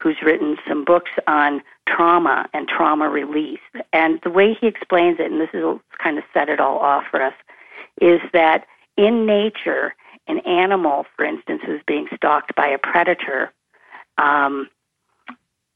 who's 0.00 0.16
written 0.20 0.56
some 0.66 0.84
books 0.84 1.12
on 1.28 1.62
trauma 1.88 2.48
and 2.52 2.66
trauma 2.66 3.08
release. 3.08 3.60
And 3.92 4.18
the 4.24 4.30
way 4.30 4.54
he 4.60 4.66
explains 4.66 5.20
it, 5.20 5.30
and 5.30 5.40
this 5.40 5.50
is 5.54 5.62
kind 6.02 6.18
of 6.18 6.24
set 6.34 6.48
it 6.48 6.58
all 6.58 6.80
off 6.80 7.04
for 7.08 7.22
us, 7.22 7.34
is 8.00 8.20
that 8.32 8.66
in 8.96 9.26
nature, 9.26 9.94
an 10.26 10.40
animal, 10.40 11.06
for 11.14 11.24
instance, 11.24 11.62
who's 11.64 11.82
being 11.86 12.08
stalked 12.16 12.56
by 12.56 12.66
a 12.66 12.78
predator, 12.78 13.52
um, 14.18 14.68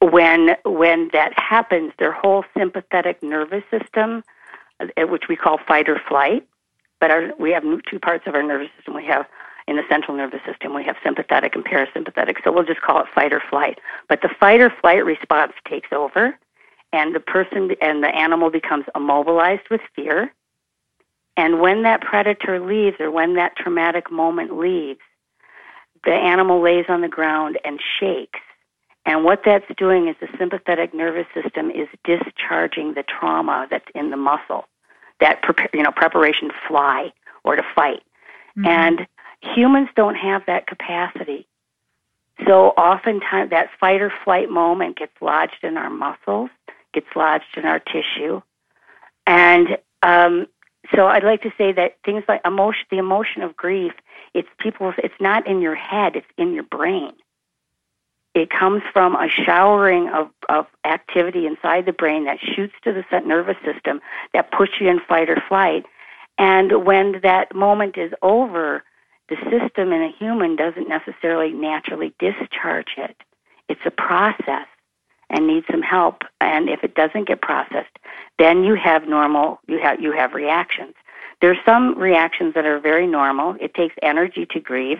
when 0.00 0.56
when 0.64 1.08
that 1.12 1.38
happens, 1.38 1.92
their 2.00 2.12
whole 2.12 2.44
sympathetic 2.58 3.22
nervous 3.22 3.62
system, 3.70 4.24
uh, 4.80 5.06
which 5.06 5.28
we 5.28 5.36
call 5.36 5.60
fight 5.68 5.88
or 5.88 6.00
flight, 6.08 6.44
but 7.00 7.10
our, 7.10 7.30
we 7.38 7.50
have 7.52 7.62
two 7.88 7.98
parts 7.98 8.24
of 8.26 8.34
our 8.34 8.42
nervous 8.42 8.68
system. 8.76 8.94
We 8.94 9.06
have 9.06 9.26
in 9.68 9.76
the 9.76 9.82
central 9.88 10.16
nervous 10.16 10.40
system, 10.46 10.74
we 10.74 10.84
have 10.84 10.96
sympathetic 11.04 11.56
and 11.56 11.64
parasympathetic. 11.64 12.36
So 12.44 12.52
we'll 12.52 12.64
just 12.64 12.82
call 12.82 13.00
it 13.00 13.06
fight 13.12 13.32
or 13.32 13.42
flight. 13.50 13.80
But 14.08 14.22
the 14.22 14.30
fight 14.38 14.60
or 14.60 14.70
flight 14.80 15.04
response 15.04 15.52
takes 15.68 15.88
over, 15.92 16.38
and 16.92 17.14
the 17.14 17.20
person 17.20 17.70
and 17.80 18.02
the 18.02 18.14
animal 18.14 18.50
becomes 18.50 18.84
immobilized 18.94 19.68
with 19.70 19.80
fear. 19.94 20.32
And 21.36 21.60
when 21.60 21.82
that 21.82 22.00
predator 22.00 22.60
leaves, 22.60 22.96
or 23.00 23.10
when 23.10 23.34
that 23.34 23.56
traumatic 23.56 24.10
moment 24.10 24.56
leaves, 24.56 25.00
the 26.04 26.12
animal 26.12 26.62
lays 26.62 26.86
on 26.88 27.00
the 27.00 27.08
ground 27.08 27.58
and 27.64 27.80
shakes. 27.98 28.40
And 29.04 29.24
what 29.24 29.42
that's 29.44 29.66
doing 29.76 30.08
is 30.08 30.16
the 30.20 30.28
sympathetic 30.38 30.94
nervous 30.94 31.26
system 31.34 31.70
is 31.70 31.88
discharging 32.04 32.94
the 32.94 33.04
trauma 33.04 33.66
that's 33.68 33.84
in 33.94 34.10
the 34.10 34.16
muscle 34.16 34.66
that 35.20 35.42
prepare, 35.42 35.68
you 35.72 35.82
know 35.82 35.92
preparation 35.92 36.48
to 36.48 36.54
fly 36.68 37.12
or 37.44 37.56
to 37.56 37.62
fight. 37.74 38.02
Mm-hmm. 38.56 38.66
And 38.66 39.06
humans 39.42 39.88
don't 39.96 40.14
have 40.14 40.42
that 40.46 40.66
capacity. 40.66 41.46
So 42.46 42.68
oftentimes 42.70 43.50
that 43.50 43.70
fight 43.80 44.00
or 44.00 44.12
flight 44.24 44.50
moment 44.50 44.98
gets 44.98 45.12
lodged 45.20 45.62
in 45.62 45.76
our 45.76 45.90
muscles, 45.90 46.50
gets 46.92 47.06
lodged 47.14 47.56
in 47.56 47.64
our 47.64 47.78
tissue, 47.78 48.42
and 49.26 49.78
um, 50.02 50.46
so 50.94 51.06
I'd 51.06 51.24
like 51.24 51.42
to 51.42 51.52
say 51.58 51.72
that 51.72 51.96
things 52.04 52.24
like 52.28 52.40
emotion, 52.44 52.84
the 52.90 52.98
emotion 52.98 53.42
of 53.42 53.56
grief, 53.56 53.92
it's 54.34 54.48
people. 54.58 54.92
It's 54.98 55.14
not 55.20 55.46
in 55.46 55.60
your 55.60 55.74
head; 55.74 56.14
it's 56.14 56.26
in 56.36 56.52
your 56.52 56.62
brain. 56.64 57.12
It 58.36 58.50
comes 58.50 58.82
from 58.92 59.14
a 59.16 59.30
showering 59.30 60.10
of, 60.10 60.28
of 60.50 60.66
activity 60.84 61.46
inside 61.46 61.86
the 61.86 61.92
brain 61.94 62.26
that 62.26 62.38
shoots 62.38 62.74
to 62.84 62.92
the 62.92 63.02
nervous 63.20 63.56
system 63.64 64.02
that 64.34 64.52
puts 64.52 64.72
you 64.78 64.90
in 64.90 65.00
fight 65.08 65.30
or 65.30 65.42
flight. 65.48 65.86
And 66.36 66.84
when 66.84 67.22
that 67.22 67.54
moment 67.54 67.96
is 67.96 68.12
over, 68.20 68.84
the 69.30 69.36
system 69.50 69.90
in 69.90 70.02
a 70.02 70.12
human 70.18 70.54
doesn't 70.54 70.86
necessarily 70.86 71.50
naturally 71.54 72.14
discharge 72.18 72.92
it. 72.98 73.16
It's 73.70 73.80
a 73.86 73.90
process 73.90 74.66
and 75.30 75.46
needs 75.46 75.64
some 75.70 75.80
help. 75.80 76.20
And 76.38 76.68
if 76.68 76.84
it 76.84 76.94
doesn't 76.94 77.28
get 77.28 77.40
processed, 77.40 77.98
then 78.38 78.64
you 78.64 78.74
have 78.74 79.08
normal, 79.08 79.60
you 79.66 79.78
have, 79.78 79.98
you 79.98 80.12
have 80.12 80.34
reactions. 80.34 80.92
There's 81.40 81.56
some 81.64 81.98
reactions 81.98 82.52
that 82.52 82.66
are 82.66 82.80
very 82.80 83.06
normal. 83.06 83.56
It 83.62 83.72
takes 83.72 83.94
energy 84.02 84.44
to 84.50 84.60
grieve, 84.60 84.98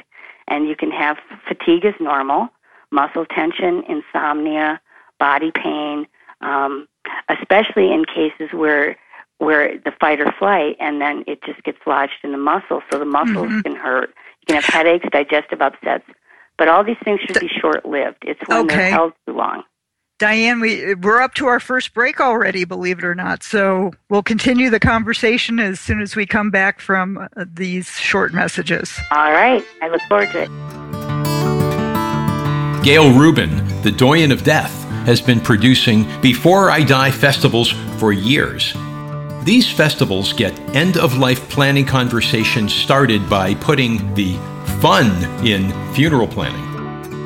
and 0.48 0.66
you 0.66 0.74
can 0.74 0.90
have 0.90 1.18
fatigue 1.46 1.84
is 1.84 1.94
normal 2.00 2.48
muscle 2.90 3.26
tension, 3.26 3.82
insomnia, 3.88 4.80
body 5.18 5.50
pain, 5.50 6.06
um, 6.40 6.86
especially 7.28 7.92
in 7.92 8.04
cases 8.04 8.52
where 8.52 8.96
where 9.38 9.76
the 9.78 9.92
fight 10.00 10.20
or 10.20 10.32
flight, 10.38 10.76
and 10.80 11.00
then 11.00 11.22
it 11.26 11.42
just 11.44 11.62
gets 11.62 11.78
lodged 11.86 12.20
in 12.24 12.32
the 12.32 12.38
muscle, 12.38 12.80
so 12.90 12.98
the 12.98 13.04
muscles 13.04 13.48
mm-hmm. 13.48 13.60
can 13.60 13.76
hurt. 13.76 14.14
You 14.40 14.54
can 14.54 14.56
have 14.56 14.64
headaches, 14.64 15.06
digestive 15.12 15.60
upsets, 15.60 16.04
but 16.56 16.68
all 16.68 16.82
these 16.82 16.96
things 17.04 17.20
should 17.20 17.38
be 17.38 17.48
short 17.48 17.84
lived. 17.84 18.22
It's 18.22 18.40
when 18.46 18.64
okay. 18.64 18.76
they're 18.76 18.90
held 18.90 19.12
too 19.26 19.36
long. 19.36 19.64
Diane, 20.18 20.60
we 20.60 20.94
we're 20.94 21.20
up 21.20 21.34
to 21.34 21.46
our 21.46 21.60
first 21.60 21.92
break 21.92 22.20
already, 22.20 22.64
believe 22.64 22.98
it 22.98 23.04
or 23.04 23.14
not. 23.14 23.42
So 23.42 23.92
we'll 24.08 24.22
continue 24.22 24.70
the 24.70 24.80
conversation 24.80 25.60
as 25.60 25.78
soon 25.78 26.00
as 26.00 26.16
we 26.16 26.24
come 26.24 26.50
back 26.50 26.80
from 26.80 27.18
uh, 27.18 27.44
these 27.52 27.90
short 27.98 28.32
messages. 28.32 28.98
All 29.10 29.32
right, 29.32 29.62
I 29.82 29.88
look 29.88 30.00
forward 30.08 30.30
to 30.32 30.44
it. 30.44 31.05
Gail 32.86 33.12
Rubin, 33.12 33.82
the 33.82 33.90
doyen 33.90 34.30
of 34.30 34.44
death, 34.44 34.84
has 35.06 35.20
been 35.20 35.40
producing 35.40 36.06
Before 36.20 36.70
I 36.70 36.84
Die 36.84 37.10
festivals 37.10 37.72
for 37.98 38.12
years. 38.12 38.74
These 39.42 39.68
festivals 39.68 40.32
get 40.32 40.56
end 40.72 40.96
of 40.96 41.18
life 41.18 41.48
planning 41.48 41.84
conversations 41.84 42.72
started 42.72 43.28
by 43.28 43.54
putting 43.54 44.14
the 44.14 44.36
fun 44.80 45.10
in 45.44 45.72
funeral 45.94 46.28
planning. 46.28 46.62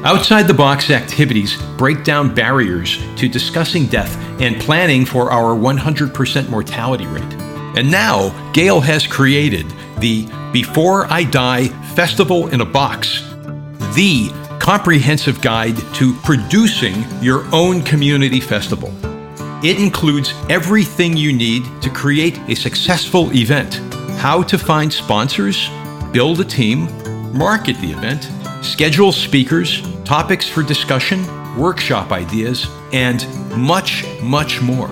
Outside 0.03 0.45
the 0.45 0.55
box 0.55 0.89
activities 0.89 1.61
break 1.77 2.05
down 2.05 2.35
barriers 2.35 2.97
to 3.17 3.29
discussing 3.29 3.85
death 3.85 4.17
and 4.41 4.59
planning 4.63 5.05
for 5.05 5.31
our 5.31 5.55
100% 5.55 6.49
mortality 6.49 7.05
rate. 7.05 7.35
And 7.77 7.91
now, 7.91 8.31
Gail 8.53 8.81
has 8.81 9.07
created 9.07 9.67
the 9.99 10.27
Before 10.55 11.05
I 11.13 11.25
Die 11.25 11.69
Festival 11.95 12.49
in 12.49 12.63
a 12.63 12.65
Box, 12.65 13.21
the 13.95 14.33
comprehensive 14.71 15.41
guide 15.41 15.77
to 15.93 16.15
producing 16.23 16.95
your 17.21 17.45
own 17.53 17.83
community 17.83 18.39
festival. 18.39 18.89
It 19.65 19.81
includes 19.81 20.33
everything 20.49 21.17
you 21.17 21.33
need 21.33 21.65
to 21.83 21.91
create 21.91 22.39
a 22.49 22.55
successful 22.55 23.35
event 23.35 23.81
how 24.21 24.45
to 24.45 24.57
find 24.57 24.93
sponsors, 24.93 25.69
build 26.13 26.39
a 26.39 26.45
team, 26.45 26.87
market 27.37 27.77
the 27.81 27.91
event, 27.91 28.31
schedule 28.65 29.11
speakers, 29.11 29.83
topics 30.05 30.49
for 30.49 30.63
discussion, 30.63 31.27
workshop 31.59 32.13
ideas, 32.13 32.69
and 32.93 33.27
much, 33.57 34.05
much 34.23 34.61
more. 34.61 34.87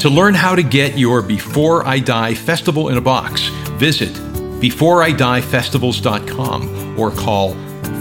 To 0.00 0.10
learn 0.10 0.34
how 0.34 0.54
to 0.54 0.62
get 0.62 0.98
your 0.98 1.22
Before 1.22 1.86
I 1.86 1.98
Die 1.98 2.34
Festival 2.34 2.90
in 2.90 2.98
a 2.98 3.00
box, 3.00 3.46
visit 3.78 4.12
beforeidiefestivals.com 4.60 7.00
or 7.00 7.10
call 7.10 7.54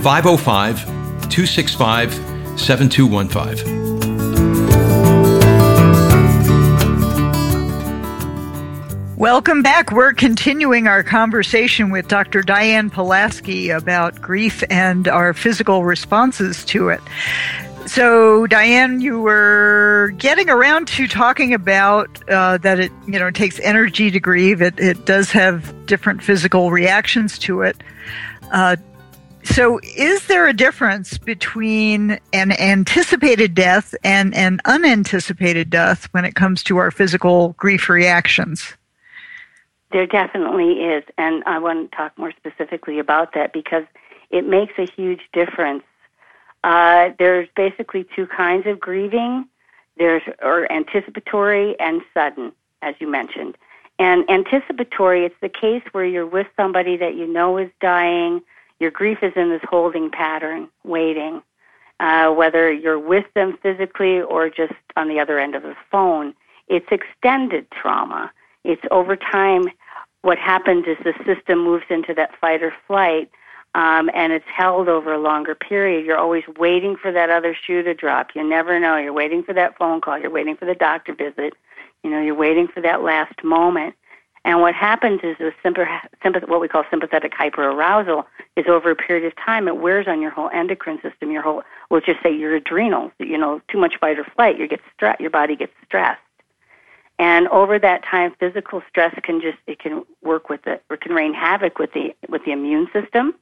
505 0.03 0.96
265 1.29 2.13
7215. 2.59 3.77
Welcome 9.17 9.63
back. 9.63 9.91
We're 9.91 10.13
continuing 10.13 10.87
our 10.87 11.03
conversation 11.03 11.89
with 11.89 12.07
Dr. 12.07 12.43
Diane 12.43 12.91
Polasky 12.91 13.75
about 13.75 14.21
grief 14.21 14.63
and 14.69 15.07
our 15.07 15.33
physical 15.33 15.83
responses 15.83 16.63
to 16.65 16.89
it. 16.89 17.01
So, 17.87 18.45
Diane, 18.45 19.01
you 19.01 19.19
were 19.19 20.13
getting 20.17 20.51
around 20.51 20.87
to 20.89 21.07
talking 21.07 21.53
about 21.53 22.09
uh, 22.29 22.57
that 22.59 22.79
it, 22.79 22.91
you 23.07 23.17
know, 23.17 23.31
takes 23.31 23.59
energy 23.61 24.11
to 24.11 24.19
grieve. 24.19 24.61
It, 24.61 24.79
it 24.79 25.05
does 25.05 25.31
have 25.31 25.73
different 25.87 26.21
physical 26.21 26.69
reactions 26.69 27.39
to 27.39 27.61
it. 27.63 27.81
Uh, 28.51 28.75
so, 29.47 29.79
is 29.83 30.27
there 30.27 30.47
a 30.47 30.53
difference 30.53 31.17
between 31.17 32.19
an 32.33 32.51
anticipated 32.59 33.53
death 33.53 33.95
and 34.03 34.35
an 34.35 34.59
unanticipated 34.65 35.69
death 35.69 36.07
when 36.11 36.25
it 36.25 36.35
comes 36.35 36.63
to 36.63 36.77
our 36.77 36.91
physical 36.91 37.49
grief 37.57 37.89
reactions? 37.89 38.73
There 39.91 40.05
definitely 40.05 40.83
is. 40.83 41.03
And 41.17 41.43
I 41.45 41.59
want 41.59 41.91
to 41.91 41.97
talk 41.97 42.17
more 42.17 42.31
specifically 42.31 42.99
about 42.99 43.33
that 43.33 43.53
because 43.53 43.83
it 44.29 44.45
makes 44.45 44.73
a 44.77 44.85
huge 44.85 45.21
difference. 45.33 45.83
Uh, 46.63 47.09
there's 47.17 47.47
basically 47.55 48.05
two 48.15 48.27
kinds 48.27 48.67
of 48.67 48.79
grieving 48.79 49.47
there's 49.97 50.21
or 50.41 50.71
anticipatory 50.71 51.79
and 51.79 52.01
sudden, 52.13 52.51
as 52.81 52.95
you 52.99 53.07
mentioned. 53.07 53.57
And 53.99 54.29
anticipatory, 54.29 55.25
it's 55.25 55.35
the 55.41 55.49
case 55.49 55.81
where 55.91 56.05
you're 56.05 56.27
with 56.27 56.47
somebody 56.55 56.97
that 56.97 57.15
you 57.15 57.25
know 57.25 57.57
is 57.57 57.71
dying 57.81 58.41
your 58.79 58.91
grief 58.91 59.19
is 59.21 59.33
in 59.35 59.49
this 59.49 59.61
holding 59.69 60.09
pattern, 60.09 60.69
waiting. 60.83 61.41
Uh, 61.99 62.31
whether 62.31 62.71
you're 62.71 62.99
with 62.99 63.25
them 63.33 63.57
physically 63.63 64.21
or 64.21 64.49
just 64.49 64.73
on 64.95 65.07
the 65.07 65.19
other 65.19 65.39
end 65.39 65.55
of 65.55 65.63
the 65.63 65.75
phone, 65.91 66.33
it's 66.67 66.85
extended 66.91 67.65
trauma. 67.71 68.31
It's 68.63 68.83
over 68.91 69.15
time 69.15 69.69
what 70.21 70.37
happens 70.37 70.85
is 70.87 70.97
the 71.03 71.13
system 71.25 71.63
moves 71.63 71.85
into 71.89 72.13
that 72.13 72.37
fight 72.39 72.61
or 72.61 72.73
flight 72.85 73.31
um, 73.75 74.09
and 74.13 74.33
it's 74.33 74.45
held 74.47 74.89
over 74.89 75.13
a 75.13 75.19
longer 75.19 75.53
period. 75.53 76.05
You're 76.05 76.17
always 76.17 76.43
waiting 76.57 76.95
for 76.95 77.11
that 77.11 77.29
other 77.29 77.55
shoe 77.55 77.83
to 77.83 77.93
drop. 77.93 78.29
You 78.33 78.43
never 78.43 78.79
know. 78.79 78.97
You're 78.97 79.13
waiting 79.13 79.43
for 79.43 79.53
that 79.53 79.77
phone 79.77 80.01
call. 80.01 80.17
You're 80.17 80.31
waiting 80.31 80.57
for 80.57 80.65
the 80.65 80.73
doctor 80.73 81.13
visit. 81.13 81.53
You 82.03 82.09
know, 82.09 82.21
you're 82.21 82.35
waiting 82.35 82.67
for 82.67 82.81
that 82.81 83.03
last 83.03 83.43
moment. 83.43 83.95
And 84.47 84.61
what 84.61 84.73
happens 84.73 85.19
is 85.23 85.37
the 85.39 85.53
sympath- 85.61 86.47
what 86.47 86.61
we 86.61 86.69
call 86.69 86.85
sympathetic 86.89 87.33
hyperarousal 87.33 88.23
is 88.55 88.65
over 88.69 88.89
a 88.89 88.95
period 88.95 89.25
of 89.25 89.35
time, 89.35 89.67
it 89.67 89.75
wears 89.75 90.07
on 90.07 90.21
your 90.21 90.31
whole 90.31 90.49
endocrine 90.53 91.01
system, 91.01 91.31
your 91.31 91.41
whole, 91.41 91.63
we'll 91.89 91.99
just 91.99 92.23
say 92.23 92.31
your 92.33 92.55
adrenals. 92.55 93.11
You 93.19 93.37
know, 93.37 93.61
too 93.67 93.77
much 93.77 93.97
fight 93.99 94.17
or 94.17 94.23
flight, 94.23 94.57
you 94.57 94.65
get 94.65 94.79
stressed, 94.93 95.19
your 95.19 95.31
body 95.31 95.57
gets 95.57 95.73
stressed. 95.83 96.21
And 97.19 97.49
over 97.49 97.77
that 97.77 98.05
time, 98.05 98.35
physical 98.39 98.81
stress 98.87 99.13
can 99.21 99.41
just, 99.41 99.57
it 99.67 99.79
can 99.79 100.05
work 100.23 100.47
with 100.49 100.61
the 100.61 100.79
it, 100.89 101.01
can 101.01 101.13
rain 101.13 101.33
havoc 101.33 101.77
with 101.77 101.91
the, 101.91 102.15
with 102.29 102.45
the 102.45 102.53
immune 102.53 102.87
system. 102.93 103.35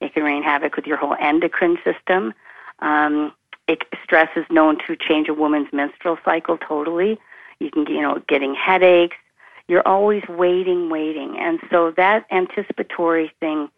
It 0.00 0.14
can 0.14 0.22
rain 0.22 0.42
havoc 0.42 0.74
with 0.74 0.86
your 0.86 0.96
whole 0.96 1.16
endocrine 1.20 1.76
system. 1.84 2.32
Um, 2.78 3.32
it, 3.68 3.82
stress 4.02 4.30
is 4.36 4.46
known 4.48 4.78
to 4.86 4.96
change 4.96 5.28
a 5.28 5.34
woman's 5.34 5.68
menstrual 5.70 6.16
cycle 6.24 6.56
totally. 6.56 7.18
You 7.60 7.70
can, 7.70 7.86
you 7.88 8.00
know, 8.00 8.22
getting 8.26 8.54
headaches, 8.54 9.16
you're 9.68 9.86
always 9.86 10.22
waiting, 10.28 10.90
waiting. 10.90 11.36
And 11.38 11.58
so 11.70 11.92
that 11.96 12.26
anticipatory 12.30 13.32
thing, 13.40 13.68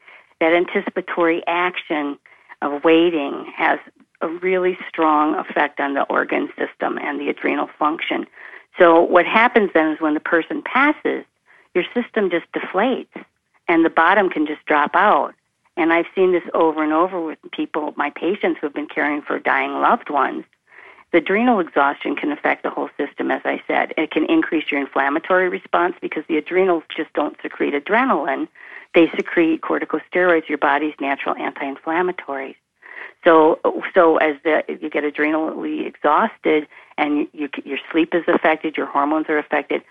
that 0.40 0.52
anticipatory 0.52 1.42
action 1.46 2.18
of 2.62 2.84
waiting 2.84 3.50
has 3.56 3.78
a 4.20 4.28
really 4.28 4.76
strong 4.88 5.34
effect 5.36 5.80
on 5.80 5.94
the 5.94 6.02
organ 6.04 6.48
system 6.58 6.98
and 6.98 7.20
the 7.20 7.28
adrenal 7.28 7.68
function. 7.78 8.26
So 8.78 9.00
what 9.00 9.26
happens 9.26 9.70
then 9.74 9.92
is 9.92 10.00
when 10.00 10.14
the 10.14 10.20
person 10.20 10.62
passes, 10.62 11.24
your 11.74 11.84
system 11.94 12.30
just 12.30 12.46
deflates 12.52 13.24
and 13.68 13.84
the 13.84 13.90
bottom 13.90 14.28
can 14.30 14.46
just 14.46 14.64
drop 14.66 14.94
out. 14.94 15.34
And 15.76 15.92
I've 15.92 16.06
seen 16.14 16.32
this 16.32 16.42
over 16.54 16.82
and 16.82 16.92
over 16.92 17.20
with 17.20 17.38
people, 17.52 17.94
my 17.96 18.10
patients 18.10 18.58
who 18.60 18.66
have 18.66 18.74
been 18.74 18.88
caring 18.88 19.22
for 19.22 19.38
dying 19.38 19.72
loved 19.74 20.10
ones. 20.10 20.44
The 21.12 21.18
adrenal 21.18 21.58
exhaustion 21.60 22.16
can 22.16 22.30
affect 22.32 22.62
the 22.62 22.70
whole 22.70 22.90
system, 22.98 23.30
as 23.30 23.40
I 23.44 23.62
said. 23.66 23.94
It 23.96 24.10
can 24.10 24.26
increase 24.26 24.70
your 24.70 24.80
inflammatory 24.80 25.48
response 25.48 25.96
because 26.00 26.24
the 26.28 26.36
adrenals 26.36 26.82
just 26.94 27.12
don't 27.14 27.36
secrete 27.42 27.72
adrenaline. 27.72 28.48
They 28.94 29.08
secrete 29.16 29.62
corticosteroids, 29.62 30.48
your 30.48 30.58
body's 30.58 30.94
natural 31.00 31.34
anti-inflammatories. 31.36 32.56
So, 33.24 33.58
so 33.94 34.16
as 34.18 34.36
the, 34.44 34.62
you 34.68 34.90
get 34.90 35.04
adrenally 35.04 35.86
exhausted 35.86 36.68
and 36.98 37.26
you, 37.32 37.48
your 37.64 37.78
sleep 37.90 38.14
is 38.14 38.24
affected, 38.28 38.76
your 38.76 38.86
hormones 38.86 39.26
are 39.28 39.38
affected, 39.38 39.82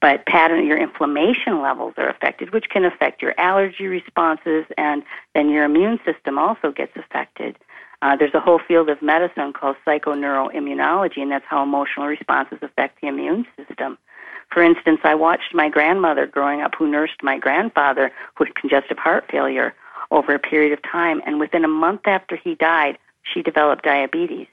but 0.00 0.26
pattern 0.26 0.66
your 0.66 0.78
inflammation 0.78 1.60
levels 1.60 1.94
are 1.96 2.08
affected, 2.08 2.52
which 2.52 2.68
can 2.68 2.84
affect 2.84 3.20
your 3.20 3.34
allergy 3.38 3.86
responses, 3.86 4.64
and 4.76 5.02
then 5.34 5.50
your 5.50 5.64
immune 5.64 5.98
system 6.04 6.38
also 6.38 6.70
gets 6.70 6.96
affected. 6.96 7.56
Uh, 8.00 8.16
there's 8.16 8.34
a 8.34 8.40
whole 8.40 8.60
field 8.66 8.88
of 8.88 9.02
medicine 9.02 9.52
called 9.52 9.76
psychoneuroimmunology, 9.86 11.18
and 11.18 11.32
that's 11.32 11.44
how 11.48 11.62
emotional 11.62 12.06
responses 12.06 12.58
affect 12.62 13.00
the 13.00 13.08
immune 13.08 13.46
system. 13.56 13.98
For 14.50 14.62
instance, 14.62 15.00
I 15.04 15.14
watched 15.14 15.54
my 15.54 15.68
grandmother 15.68 16.26
growing 16.26 16.62
up 16.62 16.74
who 16.76 16.86
nursed 16.86 17.22
my 17.22 17.38
grandfather 17.38 18.12
who 18.34 18.44
had 18.44 18.54
congestive 18.54 18.98
heart 18.98 19.24
failure 19.30 19.74
over 20.10 20.34
a 20.34 20.38
period 20.38 20.72
of 20.72 20.82
time, 20.82 21.20
and 21.26 21.38
within 21.40 21.64
a 21.64 21.68
month 21.68 22.02
after 22.06 22.36
he 22.36 22.54
died, 22.54 22.98
she 23.22 23.42
developed 23.42 23.84
diabetes. 23.84 24.46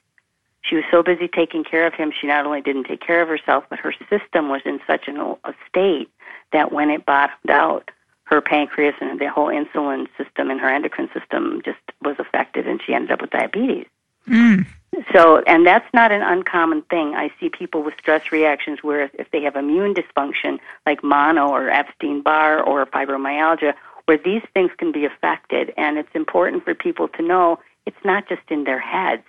She 0.62 0.74
was 0.74 0.84
so 0.90 1.02
busy 1.02 1.28
taking 1.28 1.62
care 1.62 1.86
of 1.86 1.94
him, 1.94 2.12
she 2.12 2.26
not 2.26 2.44
only 2.44 2.60
didn't 2.60 2.84
take 2.84 3.00
care 3.00 3.22
of 3.22 3.28
herself, 3.28 3.64
but 3.70 3.78
her 3.78 3.94
system 4.10 4.48
was 4.48 4.62
in 4.64 4.80
such 4.86 5.06
an, 5.06 5.16
a 5.16 5.54
state 5.68 6.10
that 6.52 6.72
when 6.72 6.90
it 6.90 7.06
bottomed 7.06 7.50
out, 7.50 7.90
her 8.26 8.40
pancreas 8.40 8.94
and 9.00 9.18
the 9.18 9.30
whole 9.30 9.48
insulin 9.48 10.06
system 10.16 10.50
and 10.50 10.60
her 10.60 10.68
endocrine 10.68 11.08
system 11.18 11.62
just 11.64 11.78
was 12.02 12.16
affected 12.18 12.66
and 12.66 12.80
she 12.84 12.92
ended 12.92 13.12
up 13.12 13.20
with 13.20 13.30
diabetes. 13.30 13.86
Mm. 14.28 14.66
So, 15.12 15.42
and 15.46 15.66
that's 15.66 15.86
not 15.94 16.10
an 16.10 16.22
uncommon 16.22 16.82
thing. 16.82 17.14
I 17.14 17.30
see 17.38 17.48
people 17.48 17.82
with 17.82 17.94
stress 17.98 18.32
reactions 18.32 18.82
where 18.82 19.10
if 19.14 19.30
they 19.30 19.42
have 19.42 19.54
immune 19.54 19.94
dysfunction, 19.94 20.58
like 20.86 21.04
mono 21.04 21.48
or 21.48 21.68
Epstein 21.70 22.22
Barr 22.22 22.60
or 22.60 22.84
fibromyalgia, 22.86 23.74
where 24.06 24.18
these 24.18 24.42
things 24.54 24.70
can 24.78 24.90
be 24.90 25.04
affected. 25.04 25.72
And 25.76 25.98
it's 25.98 26.14
important 26.14 26.64
for 26.64 26.74
people 26.74 27.08
to 27.08 27.22
know 27.22 27.58
it's 27.84 28.04
not 28.04 28.28
just 28.28 28.42
in 28.48 28.64
their 28.64 28.80
heads, 28.80 29.24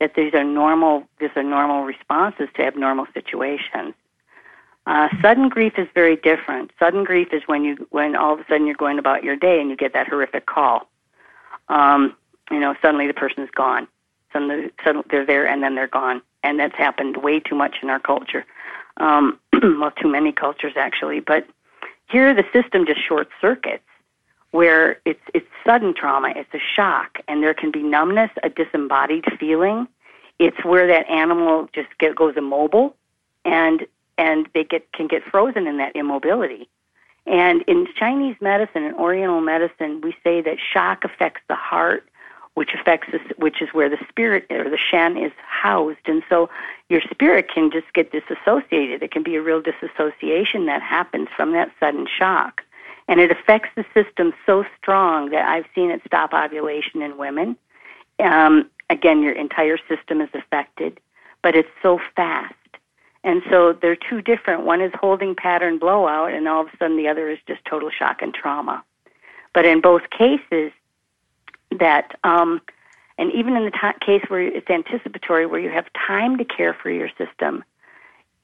that 0.00 0.14
these 0.16 0.34
are 0.34 0.44
normal, 0.44 1.04
these 1.20 1.30
are 1.36 1.44
normal 1.44 1.84
responses 1.84 2.48
to 2.54 2.64
abnormal 2.64 3.06
situations. 3.14 3.94
Uh, 4.86 5.08
sudden 5.20 5.48
grief 5.48 5.74
is 5.78 5.86
very 5.94 6.16
different. 6.16 6.72
Sudden 6.78 7.04
grief 7.04 7.28
is 7.32 7.42
when 7.46 7.64
you 7.64 7.86
when 7.90 8.16
all 8.16 8.34
of 8.34 8.40
a 8.40 8.44
sudden 8.48 8.66
you're 8.66 8.74
going 8.74 8.98
about 8.98 9.22
your 9.22 9.36
day 9.36 9.60
and 9.60 9.70
you 9.70 9.76
get 9.76 9.92
that 9.92 10.08
horrific 10.08 10.46
call. 10.46 10.88
Um, 11.68 12.16
you 12.50 12.58
know, 12.58 12.74
suddenly 12.82 13.06
the 13.06 13.14
person 13.14 13.44
is 13.44 13.50
gone. 13.50 13.86
Suddenly, 14.32 14.70
suddenly 14.82 15.06
they're 15.10 15.26
there 15.26 15.46
and 15.46 15.62
then 15.62 15.74
they're 15.74 15.86
gone, 15.86 16.20
and 16.42 16.58
that's 16.58 16.74
happened 16.74 17.18
way 17.18 17.38
too 17.38 17.54
much 17.54 17.76
in 17.82 17.90
our 17.90 18.00
culture. 18.00 18.44
Um, 18.96 19.38
well, 19.62 19.92
too 19.92 20.08
many 20.08 20.32
cultures 20.32 20.72
actually. 20.76 21.20
But 21.20 21.46
here, 22.10 22.34
the 22.34 22.44
system 22.52 22.84
just 22.84 23.06
short 23.06 23.28
circuits, 23.40 23.84
where 24.50 25.00
it's 25.04 25.22
it's 25.32 25.46
sudden 25.64 25.94
trauma, 25.94 26.32
it's 26.34 26.52
a 26.54 26.58
shock, 26.74 27.18
and 27.28 27.42
there 27.42 27.54
can 27.54 27.70
be 27.70 27.82
numbness, 27.82 28.30
a 28.42 28.48
disembodied 28.48 29.24
feeling. 29.38 29.86
It's 30.38 30.64
where 30.64 30.88
that 30.88 31.08
animal 31.08 31.68
just 31.72 31.88
get, 31.98 32.16
goes 32.16 32.36
immobile, 32.36 32.96
and 33.44 33.86
and 34.18 34.48
they 34.54 34.64
get 34.64 34.90
can 34.92 35.06
get 35.06 35.22
frozen 35.24 35.66
in 35.66 35.78
that 35.78 35.94
immobility. 35.96 36.68
And 37.26 37.62
in 37.68 37.86
Chinese 37.96 38.36
medicine 38.40 38.84
and 38.84 38.96
Oriental 38.96 39.40
medicine, 39.40 40.00
we 40.00 40.14
say 40.24 40.40
that 40.40 40.56
shock 40.72 41.04
affects 41.04 41.40
the 41.48 41.54
heart, 41.54 42.08
which 42.54 42.70
affects 42.74 43.08
this, 43.12 43.22
which 43.36 43.62
is 43.62 43.68
where 43.72 43.88
the 43.88 43.98
spirit 44.08 44.46
or 44.50 44.68
the 44.68 44.78
shen 44.78 45.16
is 45.16 45.32
housed. 45.46 46.06
And 46.06 46.22
so 46.28 46.50
your 46.88 47.00
spirit 47.10 47.48
can 47.48 47.70
just 47.70 47.92
get 47.94 48.10
disassociated. 48.10 49.02
It 49.02 49.12
can 49.12 49.22
be 49.22 49.36
a 49.36 49.42
real 49.42 49.62
disassociation 49.62 50.66
that 50.66 50.82
happens 50.82 51.28
from 51.36 51.52
that 51.52 51.70
sudden 51.78 52.06
shock. 52.06 52.62
And 53.08 53.20
it 53.20 53.30
affects 53.30 53.70
the 53.76 53.84
system 53.94 54.32
so 54.46 54.64
strong 54.78 55.30
that 55.30 55.48
I've 55.48 55.66
seen 55.74 55.90
it 55.90 56.02
stop 56.06 56.32
ovulation 56.32 57.02
in 57.02 57.18
women. 57.18 57.56
Um, 58.18 58.70
again, 58.90 59.22
your 59.22 59.32
entire 59.32 59.78
system 59.88 60.20
is 60.20 60.28
affected, 60.34 61.00
but 61.42 61.54
it's 61.54 61.68
so 61.82 62.00
fast. 62.14 62.54
And 63.24 63.42
so 63.50 63.72
they're 63.72 63.96
two 63.96 64.20
different. 64.20 64.64
One 64.64 64.80
is 64.80 64.92
holding 64.98 65.34
pattern 65.34 65.78
blowout, 65.78 66.32
and 66.32 66.48
all 66.48 66.62
of 66.62 66.68
a 66.68 66.76
sudden 66.76 66.96
the 66.96 67.08
other 67.08 67.30
is 67.30 67.38
just 67.46 67.64
total 67.64 67.90
shock 67.90 68.20
and 68.20 68.34
trauma. 68.34 68.82
But 69.54 69.64
in 69.64 69.80
both 69.80 70.02
cases, 70.10 70.72
that 71.78 72.18
um, 72.24 72.60
and 73.18 73.32
even 73.32 73.56
in 73.56 73.64
the 73.64 73.70
t- 73.70 74.04
case 74.04 74.24
where 74.28 74.40
it's 74.40 74.68
anticipatory, 74.68 75.46
where 75.46 75.60
you 75.60 75.70
have 75.70 75.86
time 75.92 76.38
to 76.38 76.44
care 76.44 76.74
for 76.74 76.90
your 76.90 77.10
system, 77.16 77.62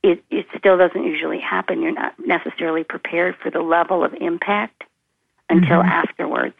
it, 0.03 0.23
it 0.31 0.47
still 0.57 0.79
doesn't 0.79 1.03
usually 1.05 1.41
happen. 1.41 1.83
You're 1.83 1.93
not 1.93 2.15
necessarily 2.25 2.85
prepared 2.85 3.37
for 3.43 3.51
the 3.51 3.61
level 3.63 4.05
of 4.05 4.15
impact 4.15 4.85
until 5.49 5.81
mm-hmm. 5.81 5.89
afterwards. 5.89 6.55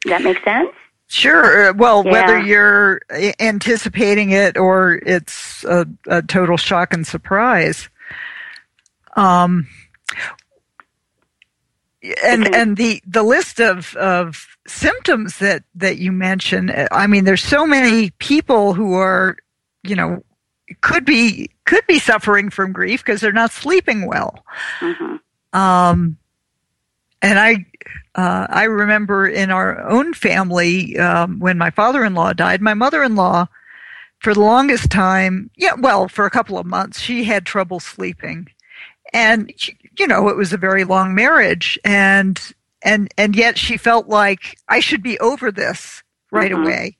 Does 0.00 0.10
that 0.10 0.22
make 0.22 0.42
sense? 0.44 0.70
Sure. 1.08 1.68
Uh, 1.68 1.72
well, 1.74 2.04
yeah. 2.04 2.12
whether 2.12 2.38
you're 2.38 3.00
anticipating 3.40 4.30
it 4.30 4.56
or 4.56 4.94
it's 5.06 5.64
a, 5.64 5.86
a 6.06 6.22
total 6.22 6.56
shock 6.56 6.92
and 6.92 7.06
surprise. 7.06 7.88
Um, 9.16 9.68
and 12.22 12.54
and 12.54 12.76
the 12.76 13.02
the 13.06 13.22
list 13.22 13.60
of 13.60 13.96
of 13.96 14.46
symptoms 14.66 15.38
that 15.38 15.64
that 15.74 15.98
you 15.98 16.12
mentioned. 16.12 16.70
Uh, 16.70 16.88
I 16.90 17.06
mean, 17.06 17.24
there's 17.24 17.42
so 17.42 17.66
many 17.66 18.10
people 18.18 18.74
who 18.74 18.94
are, 18.94 19.36
you 19.82 19.96
know, 19.96 20.24
could 20.80 21.04
be 21.04 21.50
could 21.64 21.86
be 21.86 21.98
suffering 21.98 22.50
from 22.50 22.72
grief 22.72 23.04
because 23.04 23.20
they're 23.20 23.32
not 23.32 23.52
sleeping 23.52 24.06
well. 24.06 24.44
Mm-hmm. 24.80 25.58
Um, 25.58 26.18
and 27.24 27.38
I 27.38 27.66
uh, 28.14 28.46
I 28.50 28.64
remember 28.64 29.26
in 29.26 29.50
our 29.50 29.80
own 29.88 30.14
family 30.14 30.96
um, 30.98 31.40
when 31.40 31.58
my 31.58 31.70
father-in-law 31.70 32.34
died, 32.34 32.60
my 32.60 32.74
mother-in-law, 32.74 33.46
for 34.20 34.34
the 34.34 34.40
longest 34.40 34.90
time, 34.90 35.50
yeah, 35.56 35.72
well, 35.76 36.08
for 36.08 36.24
a 36.24 36.30
couple 36.30 36.58
of 36.58 36.64
months, 36.64 37.00
she 37.00 37.24
had 37.24 37.44
trouble 37.44 37.80
sleeping, 37.80 38.48
and 39.12 39.52
she, 39.56 39.76
you 39.98 40.06
know 40.06 40.28
it 40.28 40.36
was 40.36 40.52
a 40.52 40.58
very 40.58 40.84
long 40.84 41.14
marriage, 41.14 41.78
and 41.84 42.40
and 42.82 43.12
and 43.16 43.34
yet 43.34 43.58
she 43.58 43.76
felt 43.76 44.06
like 44.06 44.56
I 44.68 44.80
should 44.80 45.02
be 45.02 45.18
over 45.18 45.50
this 45.50 46.02
right 46.30 46.52
mm-hmm. 46.52 46.62
away, 46.62 46.96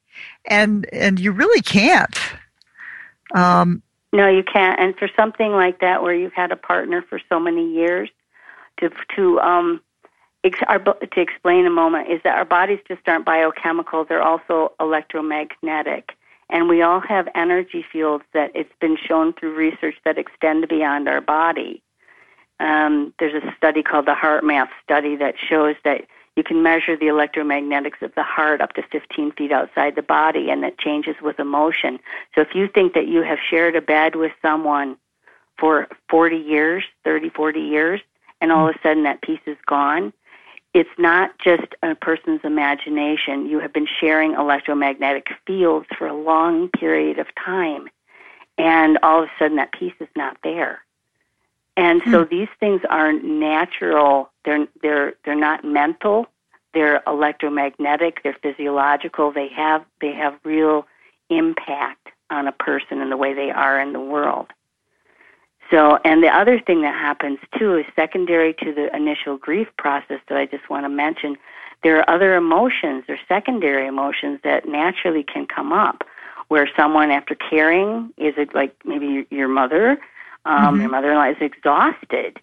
and 0.46 0.86
and 0.92 1.20
you 1.20 1.32
really 1.32 1.60
can't. 1.60 2.18
Um, 3.34 3.82
no, 4.12 4.28
you 4.28 4.42
can't. 4.42 4.80
And 4.80 4.96
for 4.96 5.08
something 5.16 5.52
like 5.52 5.80
that, 5.80 6.02
where 6.02 6.14
you've 6.14 6.32
had 6.32 6.50
a 6.50 6.56
partner 6.56 7.04
for 7.08 7.20
so 7.28 7.38
many 7.38 7.72
years, 7.72 8.08
to 8.80 8.90
to 9.16 9.40
um, 9.40 9.80
our, 10.68 10.78
to 10.78 11.20
explain 11.20 11.66
a 11.66 11.70
moment 11.70 12.10
is 12.10 12.20
that 12.24 12.36
our 12.36 12.44
bodies 12.44 12.80
just 12.86 13.00
aren't 13.06 13.24
biochemical, 13.24 14.04
they're 14.04 14.22
also 14.22 14.72
electromagnetic. 14.80 16.12
And 16.50 16.68
we 16.68 16.82
all 16.82 17.00
have 17.00 17.28
energy 17.34 17.84
fields 17.90 18.24
that 18.34 18.52
it's 18.54 18.72
been 18.80 18.96
shown 18.96 19.32
through 19.32 19.54
research 19.54 19.96
that 20.04 20.18
extend 20.18 20.68
beyond 20.68 21.08
our 21.08 21.20
body. 21.20 21.82
Um, 22.60 23.14
there's 23.18 23.42
a 23.42 23.54
study 23.56 23.82
called 23.82 24.06
the 24.06 24.14
HeartMath 24.14 24.68
study 24.82 25.16
that 25.16 25.34
shows 25.38 25.76
that 25.84 26.02
you 26.36 26.42
can 26.42 26.62
measure 26.62 26.96
the 26.96 27.06
electromagnetics 27.06 28.02
of 28.02 28.14
the 28.14 28.22
heart 28.22 28.60
up 28.60 28.72
to 28.74 28.82
15 28.90 29.32
feet 29.32 29.52
outside 29.52 29.96
the 29.96 30.02
body, 30.02 30.50
and 30.50 30.64
it 30.64 30.78
changes 30.78 31.14
with 31.22 31.38
emotion. 31.38 31.98
So 32.34 32.40
if 32.40 32.54
you 32.54 32.68
think 32.68 32.94
that 32.94 33.06
you 33.06 33.22
have 33.22 33.38
shared 33.48 33.76
a 33.76 33.80
bed 33.80 34.16
with 34.16 34.32
someone 34.42 34.96
for 35.58 35.88
40 36.10 36.36
years, 36.36 36.84
30, 37.04 37.30
40 37.30 37.60
years, 37.60 38.00
and 38.40 38.50
all 38.50 38.68
of 38.68 38.74
a 38.74 38.78
sudden 38.82 39.04
that 39.04 39.22
piece 39.22 39.40
is 39.46 39.56
gone, 39.66 40.12
it's 40.74 40.90
not 40.98 41.38
just 41.38 41.74
a 41.82 41.94
person's 41.94 42.40
imagination. 42.42 43.46
You 43.46 43.60
have 43.60 43.72
been 43.72 43.86
sharing 44.00 44.34
electromagnetic 44.34 45.28
fields 45.46 45.86
for 45.96 46.08
a 46.08 46.14
long 46.14 46.68
period 46.68 47.18
of 47.20 47.28
time, 47.42 47.88
and 48.58 48.98
all 49.02 49.22
of 49.22 49.28
a 49.28 49.32
sudden 49.38 49.56
that 49.56 49.72
piece 49.72 49.94
is 50.00 50.08
not 50.16 50.36
there. 50.42 50.80
And 51.76 52.02
so 52.10 52.24
hmm. 52.24 52.30
these 52.30 52.48
things 52.60 52.82
are 52.90 53.12
natural. 53.12 54.30
They're 54.44 54.66
they're 54.82 55.14
they're 55.24 55.34
not 55.34 55.64
mental. 55.64 56.26
They're 56.72 57.02
electromagnetic. 57.06 58.22
They're 58.22 58.36
physiological. 58.42 59.32
They 59.32 59.48
have 59.48 59.84
they 60.00 60.12
have 60.12 60.34
real 60.44 60.86
impact 61.30 62.08
on 62.30 62.48
a 62.48 62.52
person 62.52 63.00
and 63.00 63.10
the 63.10 63.16
way 63.16 63.32
they 63.32 63.50
are 63.50 63.80
in 63.80 63.92
the 63.92 64.00
world. 64.00 64.48
So, 65.74 65.98
and 66.04 66.22
the 66.22 66.28
other 66.28 66.60
thing 66.60 66.82
that 66.82 66.94
happens 66.94 67.38
too 67.58 67.76
is 67.76 67.84
secondary 67.96 68.54
to 68.54 68.72
the 68.72 68.94
initial 68.94 69.36
grief 69.36 69.66
process 69.76 70.20
that 70.28 70.38
I 70.38 70.46
just 70.46 70.70
want 70.70 70.84
to 70.84 70.88
mention. 70.88 71.36
There 71.82 71.98
are 71.98 72.08
other 72.08 72.36
emotions 72.36 73.04
or 73.08 73.18
secondary 73.26 73.88
emotions 73.88 74.38
that 74.44 74.68
naturally 74.68 75.24
can 75.24 75.46
come 75.46 75.72
up 75.72 76.04
where 76.48 76.68
someone 76.76 77.10
after 77.10 77.34
caring 77.34 78.12
is 78.16 78.34
it 78.36 78.54
like 78.54 78.74
maybe 78.84 79.26
your 79.30 79.48
mother 79.48 79.98
um, 80.44 80.74
mm-hmm. 80.74 80.80
Your 80.82 80.90
mother-in-law 80.90 81.30
is 81.30 81.36
exhausted, 81.40 82.38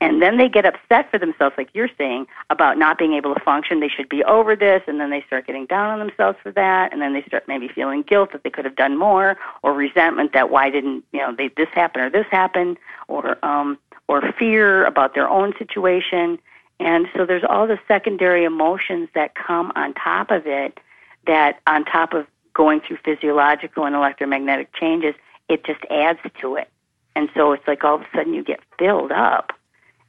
and 0.00 0.20
then 0.20 0.36
they 0.36 0.48
get 0.48 0.66
upset 0.66 1.10
for 1.10 1.18
themselves, 1.18 1.54
like 1.56 1.70
you're 1.72 1.88
saying, 1.96 2.26
about 2.50 2.76
not 2.76 2.98
being 2.98 3.14
able 3.14 3.34
to 3.34 3.40
function. 3.40 3.80
They 3.80 3.88
should 3.88 4.08
be 4.08 4.22
over 4.24 4.54
this, 4.54 4.82
and 4.86 5.00
then 5.00 5.10
they 5.10 5.22
start 5.26 5.46
getting 5.46 5.66
down 5.66 5.90
on 5.90 6.06
themselves 6.06 6.38
for 6.42 6.52
that, 6.52 6.92
and 6.92 7.00
then 7.00 7.14
they 7.14 7.22
start 7.22 7.48
maybe 7.48 7.68
feeling 7.68 8.02
guilt 8.02 8.32
that 8.32 8.42
they 8.42 8.50
could 8.50 8.66
have 8.66 8.76
done 8.76 8.98
more, 8.98 9.38
or 9.62 9.72
resentment 9.72 10.32
that 10.34 10.50
why 10.50 10.68
didn't 10.68 11.04
you 11.12 11.20
know 11.20 11.34
they 11.34 11.48
this 11.56 11.68
happen 11.72 12.02
or 12.02 12.10
this 12.10 12.26
happen, 12.30 12.76
or 13.08 13.42
um, 13.44 13.78
or 14.08 14.32
fear 14.38 14.84
about 14.84 15.14
their 15.14 15.28
own 15.28 15.54
situation. 15.58 16.38
And 16.78 17.08
so 17.16 17.24
there's 17.24 17.44
all 17.48 17.66
the 17.66 17.78
secondary 17.88 18.44
emotions 18.44 19.08
that 19.14 19.34
come 19.34 19.72
on 19.76 19.94
top 19.94 20.30
of 20.30 20.46
it 20.46 20.78
that 21.26 21.60
on 21.66 21.86
top 21.86 22.12
of 22.12 22.26
going 22.52 22.80
through 22.80 22.98
physiological 23.02 23.86
and 23.86 23.94
electromagnetic 23.94 24.74
changes, 24.74 25.14
it 25.48 25.64
just 25.64 25.80
adds 25.90 26.18
to 26.40 26.56
it. 26.56 26.68
And 27.14 27.30
so 27.34 27.52
it's 27.52 27.66
like 27.66 27.82
all 27.82 27.94
of 27.94 28.02
a 28.02 28.06
sudden 28.14 28.34
you 28.34 28.44
get 28.44 28.60
filled 28.78 29.10
up. 29.10 29.52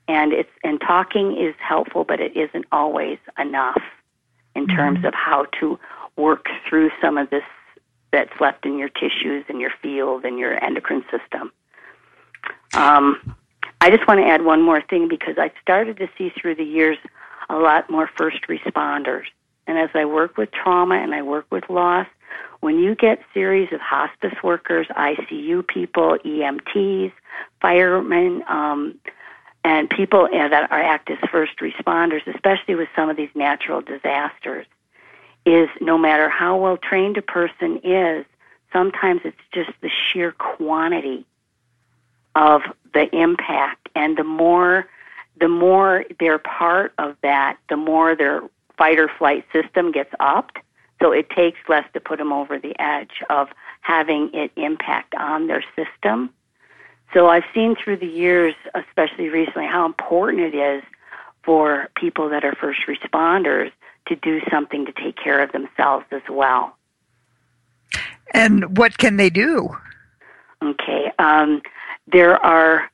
And 0.07 0.31
it's 0.31 0.49
and 0.63 0.79
talking 0.79 1.37
is 1.37 1.55
helpful, 1.59 2.03
but 2.03 2.19
it 2.19 2.35
isn't 2.35 2.65
always 2.71 3.17
enough 3.37 3.81
in 4.55 4.65
mm-hmm. 4.65 4.75
terms 4.75 5.05
of 5.05 5.13
how 5.13 5.45
to 5.59 5.79
work 6.15 6.47
through 6.67 6.91
some 7.01 7.17
of 7.17 7.29
this 7.29 7.43
that's 8.11 8.39
left 8.39 8.65
in 8.65 8.79
your 8.79 8.89
tissues 8.89 9.45
and 9.49 9.59
your 9.59 9.71
field 9.81 10.23
and 10.23 10.39
your 10.39 10.63
endocrine 10.63 11.03
system. 11.11 11.51
Um, 12.73 13.35
I 13.81 13.89
just 13.89 14.07
want 14.07 14.19
to 14.19 14.25
add 14.25 14.43
one 14.43 14.61
more 14.61 14.81
thing 14.81 15.07
because 15.07 15.35
I 15.37 15.51
started 15.61 15.97
to 15.97 16.09
see 16.17 16.29
through 16.29 16.55
the 16.55 16.63
years 16.63 16.97
a 17.49 17.55
lot 17.55 17.89
more 17.89 18.09
first 18.17 18.47
responders. 18.47 19.25
And 19.67 19.77
as 19.77 19.89
I 19.93 20.05
work 20.05 20.37
with 20.37 20.49
trauma 20.51 20.95
and 20.95 21.13
I 21.13 21.21
work 21.21 21.45
with 21.51 21.69
loss, 21.69 22.07
when 22.61 22.79
you 22.79 22.95
get 22.95 23.19
series 23.33 23.71
of 23.71 23.79
hospice 23.79 24.33
workers, 24.43 24.87
ICU 24.87 25.67
people, 25.67 26.17
EMTs, 26.25 27.11
firemen, 27.61 28.43
um, 28.47 28.99
and 29.67 29.89
people 29.89 30.29
that 30.31 30.71
are 30.71 30.81
act 30.81 31.09
as 31.09 31.17
first 31.29 31.57
responders, 31.59 32.25
especially 32.25 32.75
with 32.75 32.87
some 32.95 33.09
of 33.09 33.17
these 33.17 33.29
natural 33.35 33.81
disasters, 33.81 34.65
is 35.45 35.67
no 35.81 35.97
matter 35.97 36.29
how 36.29 36.55
well 36.55 36.77
trained 36.77 37.17
a 37.17 37.21
person 37.21 37.81
is, 37.83 38.25
sometimes 38.71 39.19
it's 39.25 39.35
just 39.53 39.71
the 39.81 39.89
sheer 39.89 40.31
quantity 40.31 41.25
of 42.33 42.61
the 42.93 43.13
impact, 43.13 43.89
and 43.93 44.17
the 44.17 44.23
more 44.23 44.87
the 45.39 45.49
more 45.49 46.05
they're 46.19 46.39
part 46.39 46.93
of 46.97 47.15
that, 47.21 47.57
the 47.69 47.77
more 47.77 48.15
their 48.15 48.41
fight 48.77 48.97
or 48.97 49.09
flight 49.19 49.45
system 49.51 49.91
gets 49.91 50.11
upped 50.19 50.57
so 51.01 51.11
it 51.11 51.29
takes 51.29 51.59
less 51.67 51.85
to 51.93 51.99
put 51.99 52.17
them 52.17 52.33
over 52.33 52.57
the 52.57 52.73
edge 52.81 53.21
of 53.29 53.49
having 53.81 54.31
it 54.33 54.51
impact 54.55 55.13
on 55.13 55.47
their 55.47 55.63
system. 55.75 56.31
So 57.13 57.27
I've 57.27 57.45
seen 57.53 57.75
through 57.75 57.97
the 57.97 58.07
years, 58.07 58.53
especially 58.75 59.29
recently, 59.29 59.65
how 59.65 59.85
important 59.85 60.53
it 60.53 60.55
is 60.55 60.83
for 61.43 61.89
people 61.95 62.29
that 62.29 62.43
are 62.43 62.53
first 62.53 62.81
responders 62.87 63.71
to 64.07 64.15
do 64.15 64.41
something 64.51 64.85
to 64.85 64.91
take 64.91 65.15
care 65.15 65.41
of 65.41 65.51
themselves 65.51 66.05
as 66.11 66.21
well. 66.29 66.75
And 68.33 68.77
what 68.77 68.97
can 68.97 69.17
they 69.17 69.29
do? 69.29 69.69
Okay. 70.61 71.11
Um, 71.19 71.61
there 72.11 72.43
are 72.45 72.89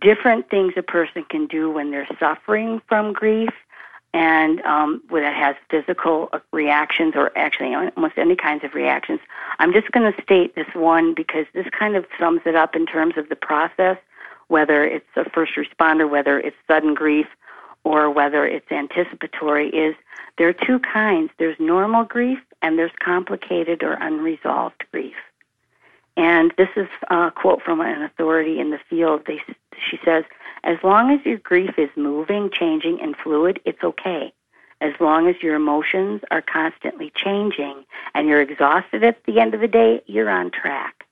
different 0.00 0.50
things 0.50 0.72
a 0.76 0.82
person 0.82 1.24
can 1.30 1.46
do 1.46 1.70
when 1.70 1.90
they're 1.90 2.08
suffering 2.18 2.80
from 2.88 3.12
grief 3.12 3.50
and 4.14 4.60
um, 4.62 5.02
that 5.10 5.34
has 5.34 5.56
physical 5.70 6.30
reactions 6.52 7.14
or 7.16 7.36
actually 7.36 7.74
almost 7.74 8.18
any 8.18 8.36
kinds 8.36 8.62
of 8.62 8.74
reactions. 8.74 9.20
I'm 9.58 9.72
just 9.72 9.90
going 9.92 10.12
to 10.12 10.22
state 10.22 10.54
this 10.54 10.66
one 10.74 11.14
because 11.14 11.46
this 11.54 11.66
kind 11.78 11.96
of 11.96 12.04
sums 12.18 12.42
it 12.44 12.54
up 12.54 12.76
in 12.76 12.84
terms 12.86 13.14
of 13.16 13.28
the 13.28 13.36
process, 13.36 13.96
whether 14.48 14.84
it's 14.84 15.06
a 15.16 15.28
first 15.30 15.52
responder, 15.54 16.08
whether 16.08 16.38
it's 16.38 16.56
sudden 16.66 16.94
grief, 16.94 17.26
or 17.84 18.10
whether 18.10 18.46
it's 18.46 18.70
anticipatory, 18.70 19.68
is 19.70 19.94
there 20.38 20.48
are 20.48 20.52
two 20.52 20.78
kinds. 20.78 21.30
There's 21.38 21.58
normal 21.58 22.04
grief 22.04 22.38
and 22.60 22.78
there's 22.78 22.92
complicated 23.02 23.82
or 23.82 23.94
unresolved 23.94 24.84
grief. 24.92 25.16
And 26.16 26.52
this 26.58 26.68
is 26.76 26.88
a 27.10 27.30
quote 27.30 27.62
from 27.62 27.80
an 27.80 28.02
authority 28.02 28.60
in 28.60 28.70
the 28.70 28.78
field. 28.88 29.22
They, 29.26 29.40
she 29.90 29.98
says, 30.04 30.24
as 30.64 30.78
long 30.82 31.10
as 31.10 31.24
your 31.26 31.38
grief 31.38 31.78
is 31.78 31.90
moving, 31.96 32.50
changing, 32.50 33.00
and 33.00 33.16
fluid, 33.16 33.60
it's 33.64 33.82
okay. 33.82 34.32
As 34.80 34.92
long 35.00 35.28
as 35.28 35.36
your 35.42 35.54
emotions 35.54 36.22
are 36.30 36.42
constantly 36.42 37.12
changing 37.14 37.84
and 38.14 38.28
you're 38.28 38.40
exhausted 38.40 39.04
at 39.04 39.22
the 39.24 39.40
end 39.40 39.54
of 39.54 39.60
the 39.60 39.68
day, 39.68 40.02
you're 40.06 40.30
on 40.30 40.50
track. 40.50 41.06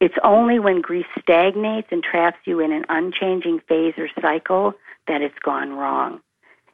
It's 0.00 0.16
only 0.24 0.58
when 0.58 0.80
grief 0.80 1.06
stagnates 1.20 1.88
and 1.90 2.02
traps 2.02 2.38
you 2.46 2.60
in 2.60 2.72
an 2.72 2.86
unchanging 2.88 3.60
phase 3.68 3.94
or 3.98 4.08
cycle 4.20 4.74
that 5.06 5.20
it's 5.20 5.38
gone 5.40 5.74
wrong. 5.74 6.20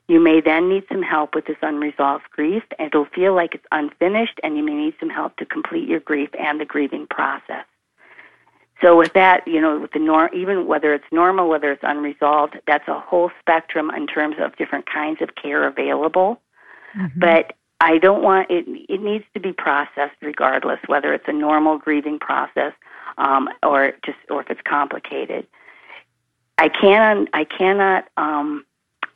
You 0.08 0.20
may 0.20 0.40
then 0.40 0.68
need 0.68 0.84
some 0.88 1.02
help 1.02 1.34
with 1.34 1.46
this 1.46 1.56
unresolved 1.60 2.30
grief. 2.30 2.62
It'll 2.78 3.06
feel 3.06 3.34
like 3.34 3.54
it's 3.54 3.66
unfinished, 3.72 4.38
and 4.44 4.56
you 4.56 4.62
may 4.62 4.74
need 4.74 4.94
some 5.00 5.10
help 5.10 5.36
to 5.38 5.44
complete 5.44 5.88
your 5.88 5.98
grief 5.98 6.30
and 6.38 6.60
the 6.60 6.64
grieving 6.64 7.08
process. 7.08 7.64
So 8.82 8.96
with 8.96 9.14
that, 9.14 9.46
you 9.46 9.60
know, 9.60 9.78
with 9.78 9.92
the 9.92 9.98
norm, 9.98 10.28
even 10.34 10.66
whether 10.66 10.92
it's 10.92 11.04
normal, 11.10 11.48
whether 11.48 11.72
it's 11.72 11.82
unresolved, 11.82 12.58
that's 12.66 12.86
a 12.88 13.00
whole 13.00 13.30
spectrum 13.40 13.90
in 13.90 14.06
terms 14.06 14.36
of 14.38 14.56
different 14.56 14.86
kinds 14.86 15.22
of 15.22 15.34
care 15.34 15.66
available. 15.66 16.40
Mm-hmm. 16.96 17.18
But 17.18 17.54
I 17.80 17.98
don't 17.98 18.22
want 18.22 18.50
it. 18.50 18.66
It 18.88 19.00
needs 19.02 19.24
to 19.34 19.40
be 19.40 19.52
processed 19.52 20.16
regardless, 20.20 20.80
whether 20.86 21.12
it's 21.14 21.28
a 21.28 21.32
normal 21.32 21.78
grieving 21.78 22.18
process 22.18 22.72
um, 23.18 23.48
or 23.62 23.92
just 24.04 24.18
or 24.30 24.42
if 24.42 24.50
it's 24.50 24.60
complicated. 24.62 25.46
I 26.58 26.68
can 26.68 27.28
I 27.32 27.44
cannot 27.44 28.08
um, 28.16 28.64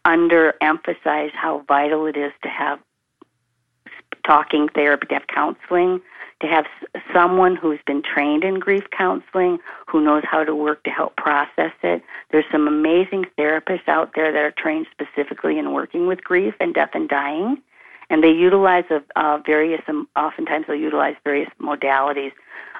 underemphasize 0.05 1.33
how 1.33 1.65
vital 1.69 2.07
it 2.07 2.17
is 2.17 2.33
to 2.43 2.49
have 2.49 2.79
talking 4.27 4.69
therapy, 4.69 5.07
to 5.09 5.15
have 5.15 5.27
counseling 5.27 6.01
to 6.41 6.47
have 6.47 6.65
someone 7.13 7.55
who's 7.55 7.81
been 7.87 8.03
trained 8.03 8.45
in 8.45 8.59
grief 8.59 8.85
counseling, 8.97 9.59
who 9.87 10.01
knows 10.01 10.23
how 10.25 10.43
to 10.43 10.55
work 10.55 10.83
to 10.85 10.91
help 10.91 11.17
process 11.17 11.73
it. 11.83 12.03
There's 12.31 12.47
some 12.51 12.67
amazing 12.67 13.27
therapists 13.39 13.89
out 13.89 14.13
there 14.15 14.33
that 14.33 14.39
are 14.39 14.55
trained 14.57 14.87
specifically 14.91 15.59
in 15.59 15.73
working 15.73 16.07
with 16.07 16.25
grief 16.25 16.55
and 16.59 16.75
death 16.75 16.91
and 16.95 17.09
dying, 17.09 17.61
and 18.09 18.25
they 18.25 18.31
utilize 18.31 18.85
a, 18.91 19.43
various. 19.45 19.83
Um, 19.87 20.09
oftentimes, 20.17 20.67
they'll 20.67 20.77
utilize 20.77 21.17
various 21.25 21.51
modalities 21.61 22.33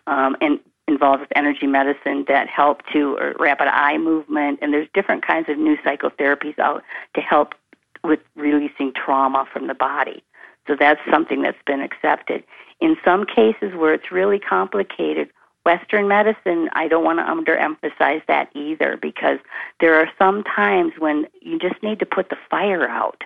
um, 0.07 0.37
and 0.41 0.59
involved 0.89 1.21
with 1.21 1.33
energy 1.37 1.67
medicine 1.67 2.25
that 2.29 2.49
help 2.49 2.83
to 2.93 3.17
or 3.19 3.35
rapid 3.39 3.69
eye 3.69 3.99
movement, 3.99 4.59
and 4.63 4.73
there's 4.73 4.89
different 4.95 5.25
kinds 5.25 5.49
of 5.49 5.59
new 5.59 5.77
psychotherapies 5.79 6.59
out 6.59 6.83
to 7.15 7.21
help 7.21 7.55
with 8.03 8.21
releasing 8.35 8.93
trauma 8.93 9.47
from 9.53 9.67
the 9.67 9.75
body. 9.75 10.23
So 10.71 10.77
that's 10.79 11.01
something 11.11 11.43
that's 11.43 11.59
been 11.67 11.81
accepted. 11.81 12.45
In 12.81 12.97
some 13.05 13.27
cases 13.27 13.75
where 13.75 13.93
it's 13.93 14.13
really 14.13 14.39
complicated, 14.39 15.29
Western 15.67 16.07
medicine, 16.07 16.71
I 16.75 16.87
don't 16.87 17.03
want 17.03 17.19
to 17.19 17.25
underemphasize 17.25 18.25
that 18.29 18.51
either 18.55 18.97
because 18.97 19.41
there 19.81 19.97
are 19.97 20.09
some 20.17 20.45
times 20.45 20.93
when 20.97 21.27
you 21.43 21.59
just 21.59 21.83
need 21.83 21.99
to 21.99 22.07
put 22.07 22.31
the 22.31 22.37
fire 22.49 22.89
out. 22.89 23.25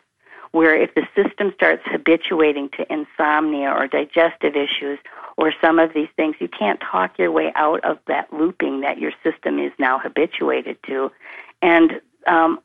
Where 0.53 0.75
if 0.75 0.95
the 0.95 1.03
system 1.15 1.53
starts 1.55 1.83
habituating 1.85 2.71
to 2.79 2.91
insomnia 2.91 3.69
or 3.69 3.89
digestive 3.89 4.57
issues 4.57 4.99
or 5.37 5.53
some 5.61 5.79
of 5.79 5.93
these 5.95 6.09
things, 6.17 6.37
you 6.41 6.49
can't 6.49 6.81
talk 6.81 7.19
your 7.19 7.31
way 7.31 7.53
out 7.57 7.85
of 7.85 7.99
that 8.07 8.33
looping 8.33 8.81
that 8.81 8.97
your 8.99 9.13
system 9.23 9.59
is 9.59 9.73
now 9.79 9.99
habituated 9.99 10.79
to. 10.87 11.13
And 11.61 12.01
um, 12.27 12.61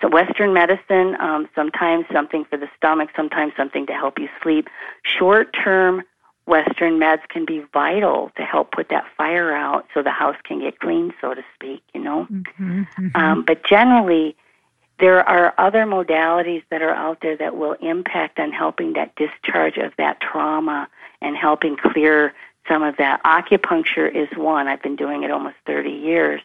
so 0.00 0.08
Western 0.08 0.52
medicine, 0.52 1.16
um, 1.20 1.48
sometimes 1.54 2.06
something 2.12 2.44
for 2.44 2.56
the 2.56 2.68
stomach, 2.76 3.10
sometimes 3.16 3.52
something 3.56 3.86
to 3.86 3.92
help 3.92 4.18
you 4.18 4.28
sleep. 4.42 4.68
Short 5.02 5.52
term 5.52 6.02
Western 6.46 6.98
meds 6.98 7.28
can 7.28 7.44
be 7.44 7.62
vital 7.72 8.30
to 8.36 8.42
help 8.42 8.72
put 8.72 8.88
that 8.88 9.04
fire 9.16 9.54
out 9.54 9.86
so 9.92 10.02
the 10.02 10.10
house 10.10 10.36
can 10.44 10.60
get 10.60 10.78
clean, 10.80 11.12
so 11.20 11.34
to 11.34 11.42
speak, 11.54 11.82
you 11.94 12.00
know. 12.02 12.26
Mm-hmm, 12.30 12.80
mm-hmm. 12.80 13.16
Um, 13.16 13.44
but 13.44 13.64
generally, 13.64 14.34
there 14.98 15.28
are 15.28 15.54
other 15.58 15.84
modalities 15.84 16.62
that 16.70 16.80
are 16.80 16.94
out 16.94 17.18
there 17.20 17.36
that 17.36 17.56
will 17.56 17.74
impact 17.80 18.38
on 18.38 18.50
helping 18.50 18.94
that 18.94 19.14
discharge 19.16 19.76
of 19.76 19.92
that 19.98 20.20
trauma 20.20 20.88
and 21.20 21.36
helping 21.36 21.76
clear 21.76 22.32
some 22.66 22.82
of 22.82 22.96
that. 22.96 23.22
Acupuncture 23.24 24.12
is 24.12 24.28
one. 24.36 24.68
I've 24.68 24.82
been 24.82 24.96
doing 24.96 25.22
it 25.22 25.30
almost 25.30 25.56
30 25.66 25.90
years. 25.90 26.40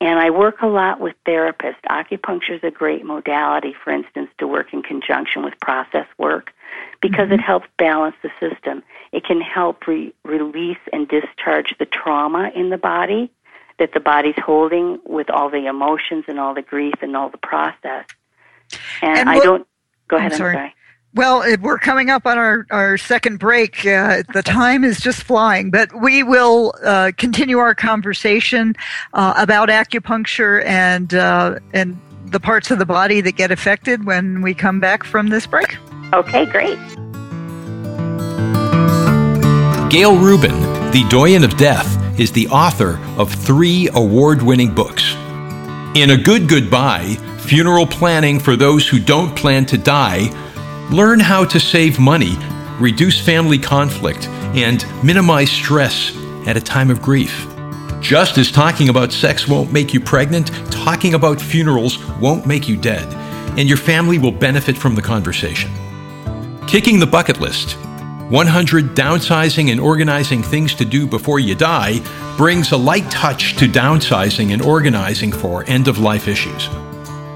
And 0.00 0.18
I 0.18 0.30
work 0.30 0.60
a 0.60 0.66
lot 0.66 1.00
with 1.00 1.14
therapists. 1.26 1.80
Acupuncture 1.88 2.56
is 2.56 2.64
a 2.64 2.70
great 2.70 3.04
modality, 3.04 3.74
for 3.82 3.92
instance, 3.92 4.28
to 4.38 4.46
work 4.46 4.74
in 4.74 4.82
conjunction 4.82 5.42
with 5.42 5.58
process 5.60 6.06
work 6.18 6.52
because 7.00 7.26
mm-hmm. 7.26 7.34
it 7.34 7.40
helps 7.40 7.66
balance 7.78 8.16
the 8.22 8.30
system. 8.38 8.82
It 9.12 9.24
can 9.24 9.40
help 9.40 9.86
re- 9.86 10.12
release 10.22 10.78
and 10.92 11.08
discharge 11.08 11.74
the 11.78 11.86
trauma 11.86 12.50
in 12.54 12.68
the 12.68 12.76
body 12.76 13.30
that 13.78 13.92
the 13.94 14.00
body's 14.00 14.38
holding 14.38 14.98
with 15.04 15.30
all 15.30 15.50
the 15.50 15.66
emotions 15.66 16.24
and 16.28 16.38
all 16.38 16.54
the 16.54 16.62
grief 16.62 16.94
and 17.00 17.16
all 17.16 17.30
the 17.30 17.38
process. 17.38 18.06
And, 19.00 19.18
and 19.18 19.28
I 19.28 19.38
don't. 19.38 19.66
Go 20.08 20.16
ahead. 20.16 20.32
I'm 20.32 20.38
sorry. 20.38 20.56
I'm 20.56 20.60
sorry. 20.60 20.74
Well, 21.16 21.42
we're 21.62 21.78
coming 21.78 22.10
up 22.10 22.26
on 22.26 22.36
our, 22.36 22.66
our 22.70 22.98
second 22.98 23.38
break. 23.38 23.86
Uh, 23.86 24.22
the 24.34 24.42
time 24.42 24.84
is 24.84 25.00
just 25.00 25.22
flying, 25.22 25.70
but 25.70 25.90
we 25.98 26.22
will 26.22 26.74
uh, 26.84 27.12
continue 27.16 27.56
our 27.56 27.74
conversation 27.74 28.76
uh, 29.14 29.32
about 29.38 29.70
acupuncture 29.70 30.62
and 30.66 31.14
uh, 31.14 31.58
and 31.72 31.98
the 32.26 32.38
parts 32.38 32.70
of 32.70 32.78
the 32.78 32.84
body 32.84 33.22
that 33.22 33.32
get 33.32 33.50
affected 33.50 34.04
when 34.04 34.42
we 34.42 34.52
come 34.52 34.78
back 34.78 35.04
from 35.04 35.28
this 35.28 35.46
break. 35.46 35.78
Okay, 36.12 36.44
great. 36.44 36.76
Gail 39.88 40.18
Rubin, 40.18 40.60
the 40.90 41.06
Doyen 41.08 41.44
of 41.44 41.56
Death, 41.56 42.20
is 42.20 42.30
the 42.30 42.46
author 42.48 42.98
of 43.16 43.32
three 43.32 43.88
award 43.94 44.42
winning 44.42 44.74
books. 44.74 45.14
In 45.94 46.10
A 46.10 46.16
Good 46.18 46.46
Goodbye, 46.46 47.14
Funeral 47.38 47.86
Planning 47.86 48.38
for 48.38 48.54
Those 48.54 48.86
Who 48.86 48.98
Don't 48.98 49.34
Plan 49.34 49.64
to 49.66 49.78
Die, 49.78 50.28
learn 50.90 51.20
how 51.20 51.44
to 51.44 51.58
save 51.58 51.98
money, 51.98 52.36
reduce 52.78 53.20
family 53.20 53.58
conflict, 53.58 54.28
and 54.54 54.84
minimize 55.04 55.50
stress 55.50 56.16
at 56.46 56.56
a 56.56 56.60
time 56.60 56.90
of 56.90 57.02
grief. 57.02 57.46
Just 58.00 58.38
as 58.38 58.52
talking 58.52 58.88
about 58.88 59.12
sex 59.12 59.48
won't 59.48 59.72
make 59.72 59.92
you 59.92 60.00
pregnant, 60.00 60.48
talking 60.70 61.14
about 61.14 61.40
funerals 61.40 62.04
won't 62.18 62.46
make 62.46 62.68
you 62.68 62.76
dead, 62.76 63.12
and 63.58 63.68
your 63.68 63.78
family 63.78 64.18
will 64.18 64.32
benefit 64.32 64.76
from 64.76 64.94
the 64.94 65.02
conversation. 65.02 65.70
Kicking 66.68 66.98
the 67.00 67.06
Bucket 67.06 67.40
List 67.40 67.76
100 68.28 68.96
Downsizing 68.96 69.70
and 69.70 69.80
Organizing 69.80 70.42
Things 70.42 70.74
to 70.74 70.84
Do 70.84 71.06
Before 71.06 71.38
You 71.38 71.54
Die 71.54 72.00
brings 72.36 72.72
a 72.72 72.76
light 72.76 73.08
touch 73.08 73.56
to 73.56 73.66
downsizing 73.66 74.52
and 74.52 74.60
organizing 74.60 75.30
for 75.30 75.64
end 75.68 75.86
of 75.86 75.98
life 75.98 76.26
issues. 76.26 76.68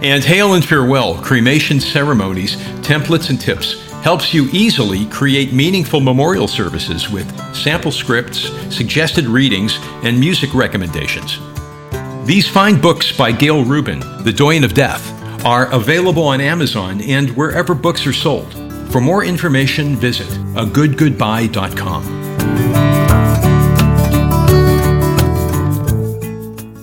And 0.02 0.24
Hail 0.24 0.54
and 0.54 0.64
Farewell 0.64 1.20
Cremation 1.22 1.78
Ceremonies, 1.78 2.56
Templates 2.82 3.28
and 3.28 3.40
Tips 3.40 3.90
helps 4.02 4.32
you 4.32 4.48
easily 4.50 5.04
create 5.06 5.52
meaningful 5.52 6.00
memorial 6.00 6.48
services 6.48 7.10
with 7.10 7.28
sample 7.54 7.92
scripts, 7.92 8.48
suggested 8.74 9.26
readings, 9.26 9.78
and 10.02 10.18
music 10.18 10.54
recommendations. 10.54 11.38
These 12.26 12.48
fine 12.48 12.80
books 12.80 13.14
by 13.14 13.32
Gail 13.32 13.64
Rubin, 13.64 14.00
The 14.24 14.32
Doyen 14.32 14.64
of 14.64 14.72
Death, 14.72 15.04
are 15.44 15.70
available 15.72 16.24
on 16.24 16.40
Amazon 16.40 17.00
and 17.02 17.36
wherever 17.36 17.74
books 17.74 18.06
are 18.06 18.12
sold. 18.12 18.54
For 18.90 19.00
more 19.00 19.24
information, 19.24 19.96
visit 19.96 20.28
agoodgoodbye.com. 20.54 22.19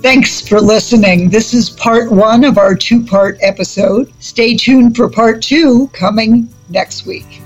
Thanks 0.01 0.47
for 0.47 0.61
listening. 0.61 1.29
This 1.29 1.53
is 1.53 1.69
part 1.69 2.11
one 2.11 2.43
of 2.43 2.57
our 2.57 2.75
two 2.75 3.03
part 3.03 3.37
episode. 3.41 4.13
Stay 4.19 4.55
tuned 4.55 4.95
for 4.95 5.09
part 5.09 5.41
two 5.41 5.87
coming 5.93 6.47
next 6.69 7.05
week. 7.05 7.41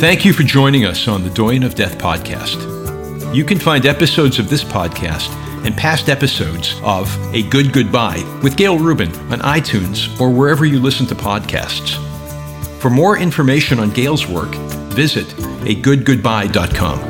Thank 0.00 0.24
you 0.24 0.32
for 0.32 0.44
joining 0.44 0.86
us 0.86 1.08
on 1.08 1.22
the 1.24 1.30
Doyen 1.30 1.62
of 1.62 1.74
Death 1.74 1.98
podcast. 1.98 3.34
You 3.34 3.44
can 3.44 3.58
find 3.58 3.84
episodes 3.84 4.38
of 4.38 4.48
this 4.48 4.64
podcast 4.64 5.28
and 5.66 5.76
past 5.76 6.08
episodes 6.08 6.74
of 6.82 7.14
A 7.34 7.42
Good 7.42 7.72
Goodbye 7.72 8.24
with 8.42 8.56
Gail 8.56 8.78
Rubin 8.78 9.14
on 9.30 9.40
iTunes 9.40 10.18
or 10.18 10.30
wherever 10.30 10.64
you 10.64 10.80
listen 10.80 11.04
to 11.06 11.14
podcasts. 11.14 11.98
For 12.80 12.88
more 12.88 13.18
information 13.18 13.78
on 13.78 13.90
Gail's 13.90 14.26
work, 14.26 14.54
visit 14.94 15.26
agoodgoodbye.com. 15.66 17.09